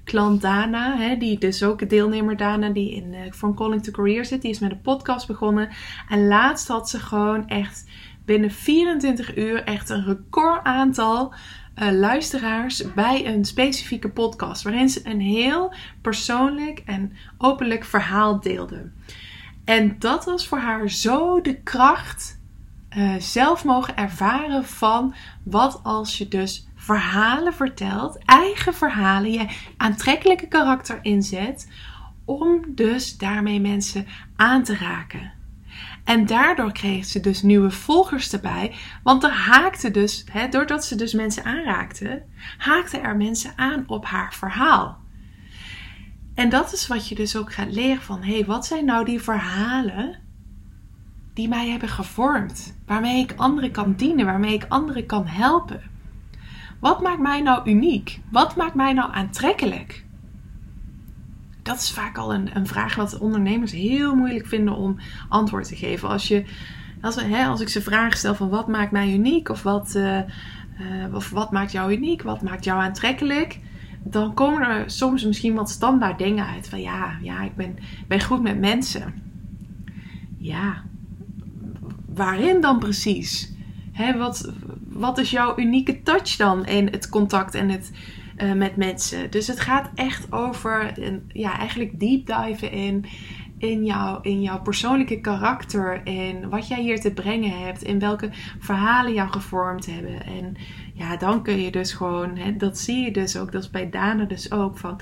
klant 0.04 0.40
Dana. 0.40 0.96
Hè, 0.96 1.16
die 1.16 1.38
dus 1.38 1.62
ook 1.62 1.88
deelnemer 1.88 2.36
Dana 2.36 2.68
die 2.68 2.94
in 2.94 3.12
uh, 3.12 3.32
From 3.32 3.54
Calling 3.54 3.82
to 3.82 3.92
Career 3.92 4.24
zit. 4.24 4.42
Die 4.42 4.50
is 4.50 4.58
met 4.58 4.70
een 4.70 4.80
podcast 4.80 5.26
begonnen. 5.26 5.68
En 6.08 6.26
laatst 6.26 6.68
had 6.68 6.90
ze 6.90 6.98
gewoon 6.98 7.48
echt 7.48 7.84
binnen 8.24 8.50
24 8.50 9.36
uur 9.36 9.64
echt 9.64 9.90
een 9.90 10.04
record 10.04 10.64
aantal 10.64 11.34
uh, 11.76 11.90
luisteraars 11.90 12.92
bij 12.94 13.26
een 13.26 13.44
specifieke 13.44 14.08
podcast. 14.08 14.62
Waarin 14.62 14.88
ze 14.88 15.00
een 15.04 15.20
heel 15.20 15.74
persoonlijk 16.00 16.82
en 16.84 17.12
openlijk 17.38 17.84
verhaal 17.84 18.40
deelde. 18.40 18.90
En 19.64 19.98
dat 19.98 20.24
was 20.24 20.48
voor 20.48 20.58
haar 20.58 20.90
zo 20.90 21.40
de 21.40 21.62
kracht 21.62 22.42
uh, 22.96 23.14
zelf 23.18 23.64
mogen 23.64 23.96
ervaren 23.96 24.64
van 24.64 25.14
wat 25.42 25.80
als 25.82 26.18
je 26.18 26.28
dus 26.28 26.68
verhalen 26.74 27.54
vertelt, 27.54 28.18
eigen 28.24 28.74
verhalen, 28.74 29.32
je 29.32 29.46
aantrekkelijke 29.76 30.48
karakter 30.48 30.98
inzet, 31.02 31.68
om 32.24 32.64
dus 32.68 33.18
daarmee 33.18 33.60
mensen 33.60 34.06
aan 34.36 34.62
te 34.62 34.76
raken. 34.76 35.32
En 36.04 36.26
daardoor 36.26 36.72
kreeg 36.72 37.04
ze 37.04 37.20
dus 37.20 37.42
nieuwe 37.42 37.70
volgers 37.70 38.32
erbij. 38.32 38.74
Want 39.02 39.24
er 39.24 39.32
haakte 39.32 39.90
dus, 39.90 40.24
hè, 40.32 40.48
doordat 40.48 40.84
ze 40.84 40.94
dus 40.96 41.12
mensen 41.12 41.44
aanraakte, 41.44 42.22
haakten 42.58 43.02
er 43.02 43.16
mensen 43.16 43.52
aan 43.56 43.84
op 43.86 44.04
haar 44.04 44.34
verhaal. 44.34 45.02
En 46.34 46.48
dat 46.48 46.72
is 46.72 46.86
wat 46.86 47.08
je 47.08 47.14
dus 47.14 47.36
ook 47.36 47.52
gaat 47.52 47.72
leren 47.72 48.02
van, 48.02 48.22
hé, 48.22 48.34
hey, 48.34 48.44
wat 48.44 48.66
zijn 48.66 48.84
nou 48.84 49.04
die 49.04 49.20
verhalen 49.20 50.22
die 51.34 51.48
mij 51.48 51.68
hebben 51.68 51.88
gevormd. 51.88 52.76
Waarmee 52.86 53.22
ik 53.22 53.34
anderen 53.36 53.70
kan 53.70 53.94
dienen, 53.94 54.26
waarmee 54.26 54.54
ik 54.54 54.66
anderen 54.68 55.06
kan 55.06 55.26
helpen. 55.26 55.82
Wat 56.80 57.02
maakt 57.02 57.20
mij 57.20 57.40
nou 57.40 57.70
uniek? 57.70 58.20
Wat 58.30 58.56
maakt 58.56 58.74
mij 58.74 58.92
nou 58.92 59.12
aantrekkelijk? 59.12 60.03
Dat 61.64 61.76
is 61.76 61.90
vaak 61.90 62.18
al 62.18 62.34
een, 62.34 62.56
een 62.56 62.66
vraag 62.66 62.94
wat 62.94 63.18
ondernemers 63.18 63.72
heel 63.72 64.14
moeilijk 64.14 64.46
vinden 64.46 64.76
om 64.76 64.96
antwoord 65.28 65.68
te 65.68 65.76
geven. 65.76 66.08
Als, 66.08 66.28
je, 66.28 66.44
als, 67.00 67.16
hè, 67.16 67.46
als 67.46 67.60
ik 67.60 67.68
ze 67.68 67.82
vragen 67.82 68.18
stel 68.18 68.34
van 68.34 68.48
wat 68.48 68.68
maakt 68.68 68.90
mij 68.90 69.12
uniek 69.12 69.48
of 69.48 69.62
wat, 69.62 69.94
uh, 69.96 70.18
uh, 70.18 71.14
of 71.14 71.30
wat 71.30 71.52
maakt 71.52 71.72
jou 71.72 71.92
uniek, 71.92 72.22
wat 72.22 72.42
maakt 72.42 72.64
jou 72.64 72.82
aantrekkelijk, 72.82 73.60
dan 74.02 74.34
komen 74.34 74.68
er 74.68 74.90
soms 74.90 75.24
misschien 75.24 75.54
wat 75.54 75.70
standaard 75.70 76.18
dingen 76.18 76.46
uit. 76.46 76.68
Van 76.68 76.80
ja, 76.80 77.18
ja 77.22 77.42
ik 77.42 77.56
ben, 77.56 77.76
ben 78.08 78.22
goed 78.22 78.42
met 78.42 78.58
mensen. 78.58 79.14
Ja, 80.38 80.82
waarin 82.14 82.60
dan 82.60 82.78
precies? 82.78 83.52
Hè, 83.92 84.16
wat, 84.16 84.52
wat 84.88 85.18
is 85.18 85.30
jouw 85.30 85.58
unieke 85.58 86.02
touch 86.02 86.36
dan 86.36 86.66
in 86.66 86.86
het 86.86 87.08
contact 87.08 87.54
en 87.54 87.68
het 87.68 87.92
uh, 88.36 88.52
met 88.52 88.76
mensen? 88.76 89.30
Dus 89.30 89.46
het 89.46 89.60
gaat 89.60 89.90
echt 89.94 90.32
over, 90.32 90.92
een, 90.98 91.24
ja, 91.28 91.58
eigenlijk 91.58 92.00
deep 92.00 92.26
diven 92.26 92.70
in, 92.70 93.04
in, 93.58 93.84
jou, 93.84 94.18
in 94.22 94.42
jouw 94.42 94.62
persoonlijke 94.62 95.20
karakter. 95.20 96.02
En 96.04 96.48
wat 96.48 96.68
jij 96.68 96.80
hier 96.80 97.00
te 97.00 97.12
brengen 97.12 97.64
hebt. 97.64 97.82
En 97.82 97.98
welke 97.98 98.28
verhalen 98.58 99.12
jou 99.12 99.30
gevormd 99.30 99.86
hebben. 99.86 100.26
En 100.26 100.56
ja, 100.94 101.16
dan 101.16 101.42
kun 101.42 101.60
je 101.60 101.70
dus 101.70 101.92
gewoon, 101.92 102.36
hè, 102.36 102.56
dat 102.56 102.78
zie 102.78 103.04
je 103.04 103.10
dus 103.10 103.36
ook, 103.36 103.52
dat 103.52 103.62
is 103.62 103.70
bij 103.70 103.90
Dana 103.90 104.24
dus 104.24 104.52
ook 104.52 104.78
van 104.78 105.00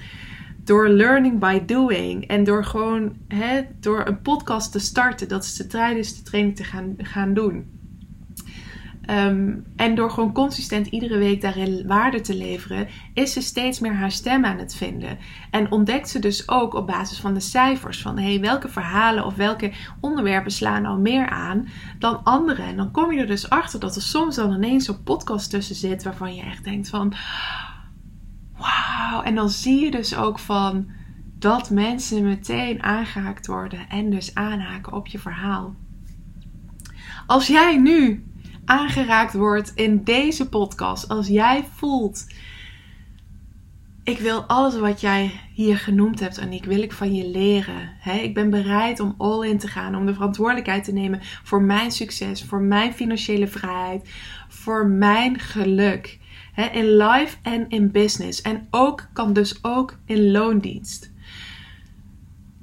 door 0.64 0.88
learning 0.88 1.38
by 1.38 1.64
doing 1.64 2.26
en 2.26 2.44
door 2.44 2.64
gewoon 2.64 3.16
hè, 3.28 3.62
door 3.80 4.06
een 4.06 4.22
podcast 4.22 4.72
te 4.72 4.78
starten, 4.78 5.28
dat 5.28 5.44
is 5.44 5.56
de 5.56 5.66
tijdens 5.66 6.16
de 6.16 6.22
training 6.22 6.56
te 6.56 6.64
gaan, 6.64 6.94
gaan 6.96 7.34
doen. 7.34 7.80
Um, 9.10 9.64
en 9.76 9.94
door 9.94 10.10
gewoon 10.10 10.32
consistent 10.32 10.86
iedere 10.86 11.18
week 11.18 11.40
daarin 11.40 11.86
waarde 11.86 12.20
te 12.20 12.36
leveren, 12.36 12.88
is 13.14 13.32
ze 13.32 13.40
steeds 13.40 13.80
meer 13.80 13.94
haar 13.94 14.10
stem 14.10 14.44
aan 14.44 14.58
het 14.58 14.74
vinden. 14.74 15.18
En 15.50 15.70
ontdekt 15.70 16.08
ze 16.08 16.18
dus 16.18 16.48
ook 16.48 16.74
op 16.74 16.86
basis 16.86 17.20
van 17.20 17.34
de 17.34 17.40
cijfers 17.40 18.02
van 18.02 18.18
hey, 18.18 18.40
welke 18.40 18.68
verhalen 18.68 19.24
of 19.24 19.34
welke 19.34 19.72
onderwerpen 20.00 20.52
slaan 20.52 20.82
nou 20.82 21.00
meer 21.00 21.28
aan 21.28 21.68
dan 21.98 22.24
andere. 22.24 22.62
En 22.62 22.76
dan 22.76 22.90
kom 22.90 23.12
je 23.12 23.20
er 23.20 23.26
dus 23.26 23.50
achter 23.50 23.80
dat 23.80 23.96
er 23.96 24.02
soms 24.02 24.36
dan 24.36 24.52
ineens 24.52 24.84
zo'n 24.84 25.02
podcast 25.02 25.50
tussen 25.50 25.76
zit 25.76 26.02
waarvan 26.02 26.34
je 26.34 26.42
echt 26.42 26.64
denkt 26.64 26.88
van 26.88 27.14
wauw. 28.56 29.22
En 29.22 29.34
dan 29.34 29.50
zie 29.50 29.84
je 29.84 29.90
dus 29.90 30.16
ook 30.16 30.38
van 30.38 30.90
dat 31.38 31.70
mensen 31.70 32.24
meteen 32.24 32.82
aangehaakt 32.82 33.46
worden 33.46 33.88
en 33.88 34.10
dus 34.10 34.34
aanhaken 34.34 34.92
op 34.92 35.06
je 35.06 35.18
verhaal. 35.18 35.74
Als 37.26 37.46
jij 37.46 37.76
nu 37.76 38.26
aangeraakt 38.64 39.34
wordt 39.34 39.72
in 39.74 40.04
deze 40.04 40.48
podcast, 40.48 41.08
als 41.08 41.26
jij 41.26 41.64
voelt, 41.74 42.26
ik 44.04 44.18
wil 44.18 44.42
alles 44.42 44.78
wat 44.78 45.00
jij 45.00 45.40
hier 45.54 45.78
genoemd 45.78 46.20
hebt 46.20 46.38
en 46.38 46.52
ik 46.52 46.64
wil 46.64 46.82
ik 46.82 46.92
van 46.92 47.14
je 47.14 47.28
leren. 47.28 47.90
ik 48.22 48.34
ben 48.34 48.50
bereid 48.50 49.00
om 49.00 49.14
all 49.18 49.48
in 49.48 49.58
te 49.58 49.68
gaan, 49.68 49.96
om 49.96 50.06
de 50.06 50.14
verantwoordelijkheid 50.14 50.84
te 50.84 50.92
nemen 50.92 51.20
voor 51.22 51.62
mijn 51.62 51.90
succes, 51.90 52.42
voor 52.42 52.60
mijn 52.60 52.92
financiële 52.92 53.46
vrijheid, 53.46 54.10
voor 54.48 54.86
mijn 54.86 55.38
geluk 55.38 56.20
in 56.72 56.96
life 56.96 57.36
en 57.42 57.68
in 57.68 57.90
business. 57.90 58.40
En 58.42 58.66
ook 58.70 59.08
kan 59.12 59.32
dus 59.32 59.64
ook 59.64 59.98
in 60.04 60.30
loondienst. 60.30 61.12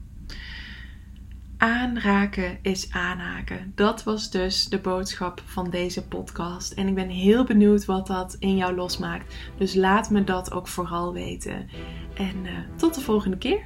Aanraken 1.56 2.58
is 2.62 2.90
aanhaken. 2.90 3.72
Dat 3.74 4.04
was 4.04 4.30
dus 4.30 4.64
de 4.64 4.78
boodschap 4.78 5.42
van 5.44 5.70
deze 5.70 6.06
podcast. 6.06 6.72
En 6.72 6.88
ik 6.88 6.94
ben 6.94 7.08
heel 7.08 7.44
benieuwd 7.44 7.84
wat 7.84 8.06
dat 8.06 8.36
in 8.38 8.56
jou 8.56 8.74
losmaakt. 8.74 9.34
Dus 9.56 9.74
laat 9.74 10.10
me 10.10 10.24
dat 10.24 10.52
ook 10.52 10.68
vooral 10.68 11.12
weten. 11.12 11.68
En 12.14 12.36
uh, 12.44 12.50
tot 12.76 12.94
de 12.94 13.00
volgende 13.00 13.38
keer. 13.38 13.60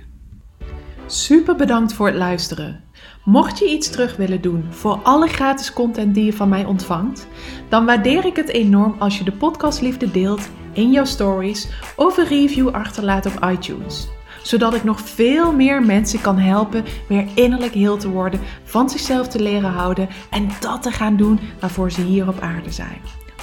Super 1.07 1.57
bedankt 1.57 1.93
voor 1.93 2.07
het 2.07 2.17
luisteren. 2.17 2.85
Mocht 3.25 3.59
je 3.59 3.71
iets 3.71 3.91
terug 3.91 4.17
willen 4.17 4.41
doen 4.41 4.73
voor 4.73 4.95
alle 5.03 5.29
gratis 5.29 5.73
content 5.73 6.15
die 6.15 6.25
je 6.25 6.33
van 6.33 6.49
mij 6.49 6.65
ontvangt, 6.65 7.27
dan 7.69 7.85
waardeer 7.85 8.25
ik 8.25 8.37
het 8.37 8.49
enorm 8.49 8.95
als 8.99 9.19
je 9.19 9.25
de 9.25 9.33
podcastliefde 9.33 10.11
deelt 10.11 10.49
in 10.73 10.91
jouw 10.91 11.05
stories 11.05 11.69
of 11.97 12.17
een 12.17 12.27
review 12.27 12.69
achterlaat 12.69 13.27
op 13.27 13.45
iTunes. 13.45 14.09
Zodat 14.43 14.75
ik 14.75 14.85
nog 14.85 15.01
veel 15.01 15.53
meer 15.53 15.83
mensen 15.83 16.21
kan 16.21 16.39
helpen 16.39 16.85
weer 17.09 17.27
innerlijk 17.35 17.73
heel 17.73 17.97
te 17.97 18.09
worden, 18.09 18.41
van 18.65 18.91
zichzelf 18.91 19.29
te 19.29 19.43
leren 19.43 19.71
houden 19.71 20.09
en 20.31 20.49
dat 20.61 20.83
te 20.83 20.91
gaan 20.91 21.17
doen 21.17 21.41
waarvoor 21.61 21.91
ze 21.91 22.01
hier 22.03 22.29
op 22.29 22.41
aarde 22.41 22.71
zijn. 22.71 23.01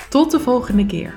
Tot 0.09 0.31
de 0.31 0.39
volgende 0.39 0.85
keer. 0.85 1.13